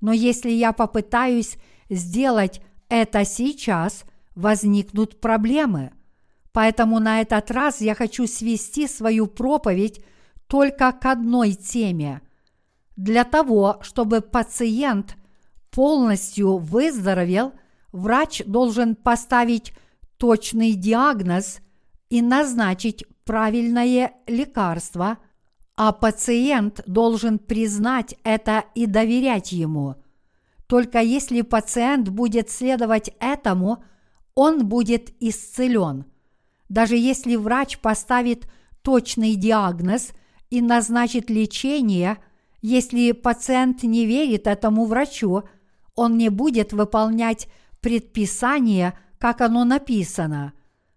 [0.00, 1.56] Но если я попытаюсь
[1.88, 2.60] сделать
[2.92, 4.04] это сейчас,
[4.34, 5.92] возникнут проблемы.
[6.52, 10.04] Поэтому на этот раз я хочу свести свою проповедь
[10.46, 12.20] только к одной теме.
[12.96, 15.16] Для того, чтобы пациент
[15.70, 17.52] полностью выздоровел,
[17.92, 19.72] врач должен поставить
[20.18, 21.60] точный диагноз
[22.10, 25.18] и назначить правильное лекарство–
[25.76, 29.96] а пациент должен признать это и доверять ему.
[30.72, 33.84] Только если пациент будет следовать этому,
[34.34, 36.06] он будет исцелен.
[36.70, 38.50] Даже если врач поставит
[38.80, 40.12] точный диагноз
[40.48, 42.16] и назначит лечение,
[42.62, 45.42] если пациент не верит этому врачу,
[45.94, 47.48] он не будет выполнять
[47.82, 50.54] предписание, как оно написано.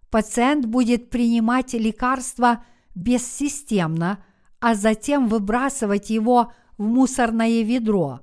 [0.08, 4.24] Пациент будет принимать лекарства бессистемно–
[4.58, 8.20] а затем выбрасывать его в мусорное ведро.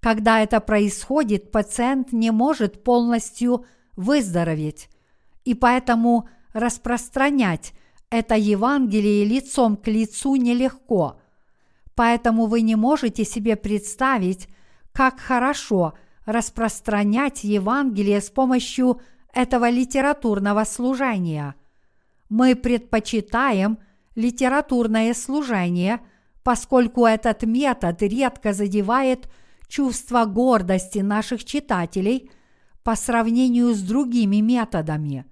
[0.00, 3.64] Когда это происходит, пациент не может полностью
[3.96, 4.88] выздороветь,
[5.44, 7.72] и поэтому распространять
[8.10, 11.20] это Евангелие лицом к лицу нелегко.
[11.94, 14.48] Поэтому вы не можете себе представить,
[14.92, 15.94] как хорошо
[16.26, 19.00] распространять Евангелие с помощью
[19.32, 21.54] этого литературного служения.
[22.28, 23.78] Мы предпочитаем–
[24.18, 26.00] литературное служение,
[26.42, 29.28] поскольку этот метод редко задевает
[29.68, 32.30] чувство гордости наших читателей
[32.82, 35.26] по сравнению с другими методами.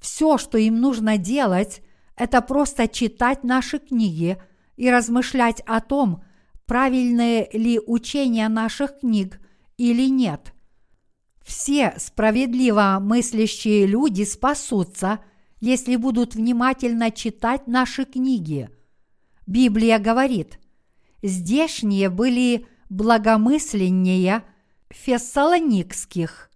[0.00, 1.82] Все, что им нужно делать,
[2.16, 4.42] это просто читать наши книги
[4.76, 6.24] и размышлять о том,
[6.66, 9.40] правильные ли учения наших книг
[9.76, 10.52] или нет.
[11.44, 15.20] Все справедливо мыслящие люди спасутся–
[15.62, 18.68] если будут внимательно читать наши книги.
[19.46, 20.58] Библия говорит,
[21.22, 24.44] здешние были благомысленнее
[24.90, 26.50] фессалоникских.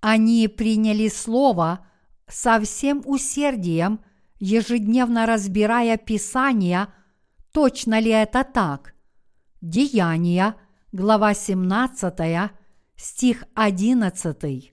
[0.00, 1.86] Они приняли Слово,
[2.26, 4.00] со всем усердием,
[4.40, 6.88] ежедневно разбирая Писания,
[7.52, 8.94] точно ли это так.
[9.60, 10.54] Деяния,
[10.90, 12.50] глава 17,
[12.96, 14.72] стих 11.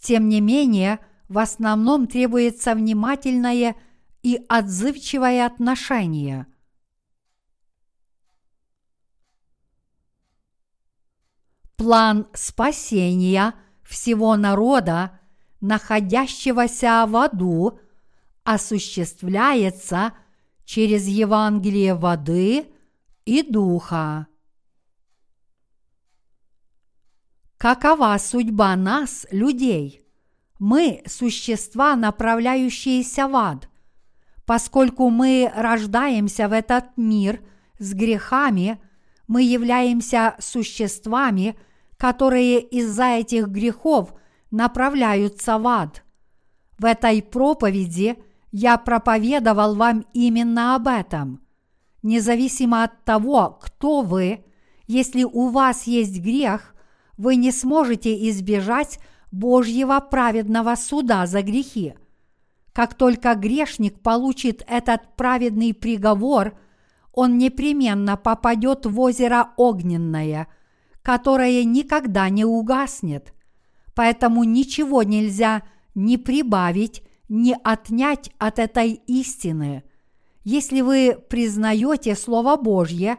[0.00, 0.98] Тем не менее,
[1.28, 3.76] в основном требуется внимательное
[4.22, 6.46] и отзывчивое отношение.
[11.78, 15.20] План спасения всего народа,
[15.60, 17.78] находящегося в аду,
[18.42, 20.12] осуществляется
[20.64, 22.66] через Евангелие воды
[23.24, 24.26] и духа.
[27.58, 30.02] Какова судьба нас, людей?
[30.58, 33.68] Мы– существа, направляющиеся в ад.
[34.44, 37.40] Поскольку мы рождаемся в этот мир
[37.78, 38.80] с грехами,
[39.28, 41.56] мы являемся существами,
[41.98, 44.14] которые из-за этих грехов
[44.50, 46.02] направляются в ад.
[46.78, 48.16] В этой проповеди
[48.50, 51.42] я проповедовал вам именно об этом.
[52.02, 54.44] Независимо от того, кто вы,
[54.86, 56.74] если у вас есть грех–
[57.18, 58.98] вы не сможете избежать
[59.30, 61.94] Божьего праведного суда за грехи.
[62.72, 66.56] Как только грешник получит этот праведный приговор,
[67.12, 70.46] он непременно попадет в озеро огненное,
[71.08, 73.32] которое никогда не угаснет.
[73.94, 75.62] Поэтому ничего нельзя
[75.94, 79.84] ни прибавить, ни отнять от этой истины.
[80.44, 83.16] Если вы признаете Слово Божье,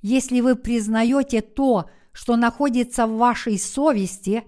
[0.00, 4.44] если вы признаете то, что находится в вашей совести,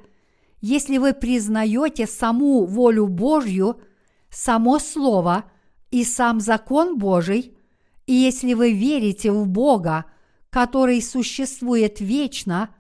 [0.60, 3.80] если вы признаете саму волю Божью,
[4.30, 5.50] само Слово
[5.90, 7.58] и сам закон Божий,
[8.06, 10.04] и если вы верите в Бога,
[10.56, 12.70] который существует вечно,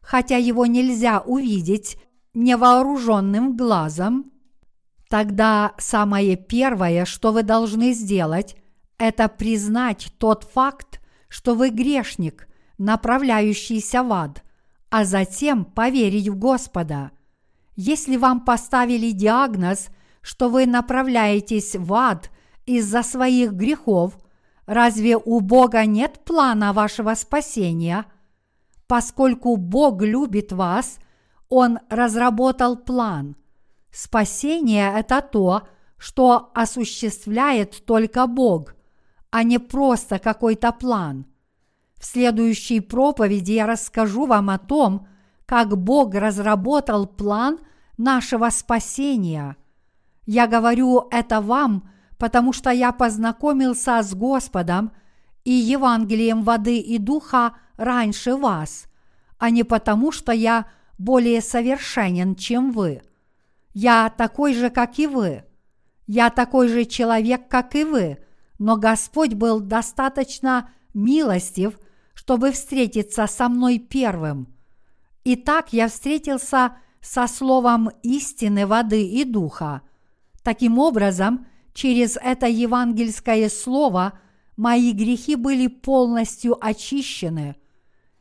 [0.00, 1.98] хотя его нельзя увидеть
[2.32, 4.32] невооруженным глазом,
[5.10, 8.56] тогда самое первое, что вы должны сделать,
[8.96, 12.48] это признать тот факт, что вы грешник–
[12.78, 14.42] направляющийся в ад,
[14.88, 17.10] а затем поверить в Господа.
[17.74, 19.88] Если вам поставили диагноз,
[20.22, 22.30] что вы направляетесь в ад
[22.64, 24.16] из-за своих грехов,
[24.66, 28.04] разве у Бога нет плана вашего спасения?
[28.86, 30.98] Поскольку Бог любит вас,
[31.48, 33.36] Он разработал план.
[33.90, 35.62] Спасение– это то,
[35.96, 38.74] что осуществляет только Бог,
[39.30, 41.26] а не просто какой-то план–
[41.98, 45.06] в следующей проповеди я расскажу вам о том,
[45.46, 47.58] как Бог разработал план
[47.96, 49.56] нашего спасения.
[50.26, 51.88] Я говорю это вам,
[52.18, 54.92] потому что я познакомился с Господом
[55.44, 58.86] и Евангелием воды и духа раньше вас,
[59.38, 60.66] а не потому, что я
[60.98, 63.02] более совершенен, чем вы.
[63.74, 65.44] Я такой же, как и вы.
[66.06, 68.18] Я такой же человек, как и вы,
[68.58, 71.78] но Господь был достаточно милостив–
[72.16, 74.48] чтобы встретиться со мной первым.
[75.22, 79.82] И так я встретился со словом истины воды и духа.
[80.42, 84.18] Таким образом, через это евангельское слово
[84.56, 87.54] мои грехи были полностью очищены.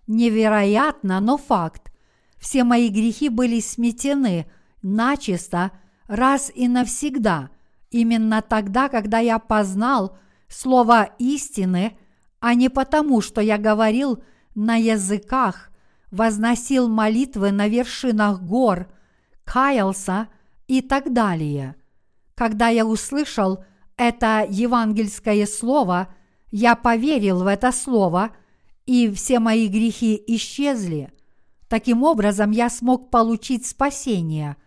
[0.06, 1.92] Невероятно, но факт.
[2.38, 4.46] Все мои грехи были сметены
[4.84, 5.72] начисто
[6.06, 7.50] раз и навсегда,
[7.90, 10.16] именно тогда, когда я познал
[10.48, 11.98] слово истины–
[12.46, 14.24] а не потому, что я говорил
[14.54, 15.72] на языках,
[16.12, 18.88] возносил молитвы на вершинах гор,
[19.44, 20.28] каялся
[20.68, 21.76] и так далее.
[22.36, 23.64] Когда я услышал
[23.98, 26.14] это евангельское слово,
[26.52, 28.32] я поверил в это слово,
[28.86, 31.12] и все мои грехи исчезли.
[31.68, 34.58] Таким образом, я смог получить спасение.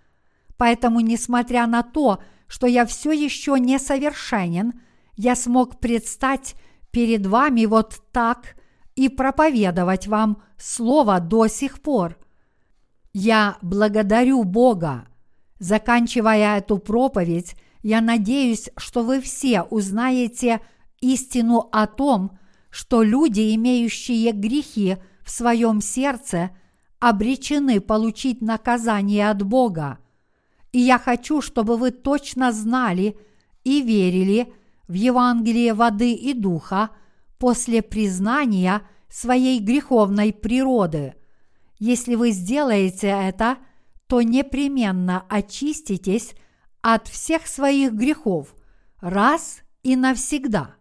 [0.56, 4.80] Поэтому, несмотря на то, что я все еще несовершенен,
[5.16, 6.54] я смог предстать
[6.90, 8.56] перед вами вот так
[8.96, 12.18] и проповедовать вам Слово до сих пор.
[13.12, 15.06] Я благодарю Бога.
[15.58, 20.60] Заканчивая эту проповедь, я надеюсь, что вы все узнаете
[21.00, 22.38] истину о том,
[22.70, 26.50] что люди, имеющие грехи в своем сердце,
[27.00, 29.98] обречены получить наказание от Бога.
[30.72, 33.16] И я хочу, чтобы вы точно знали
[33.64, 34.52] и верили,
[34.86, 36.90] в Евангелие воды и духа
[37.38, 41.14] после признания своей греховной природы.
[41.78, 43.58] Если вы сделаете это,
[44.08, 46.34] то непременно очиститесь
[46.80, 48.54] от всех своих грехов
[49.00, 50.77] раз и навсегда.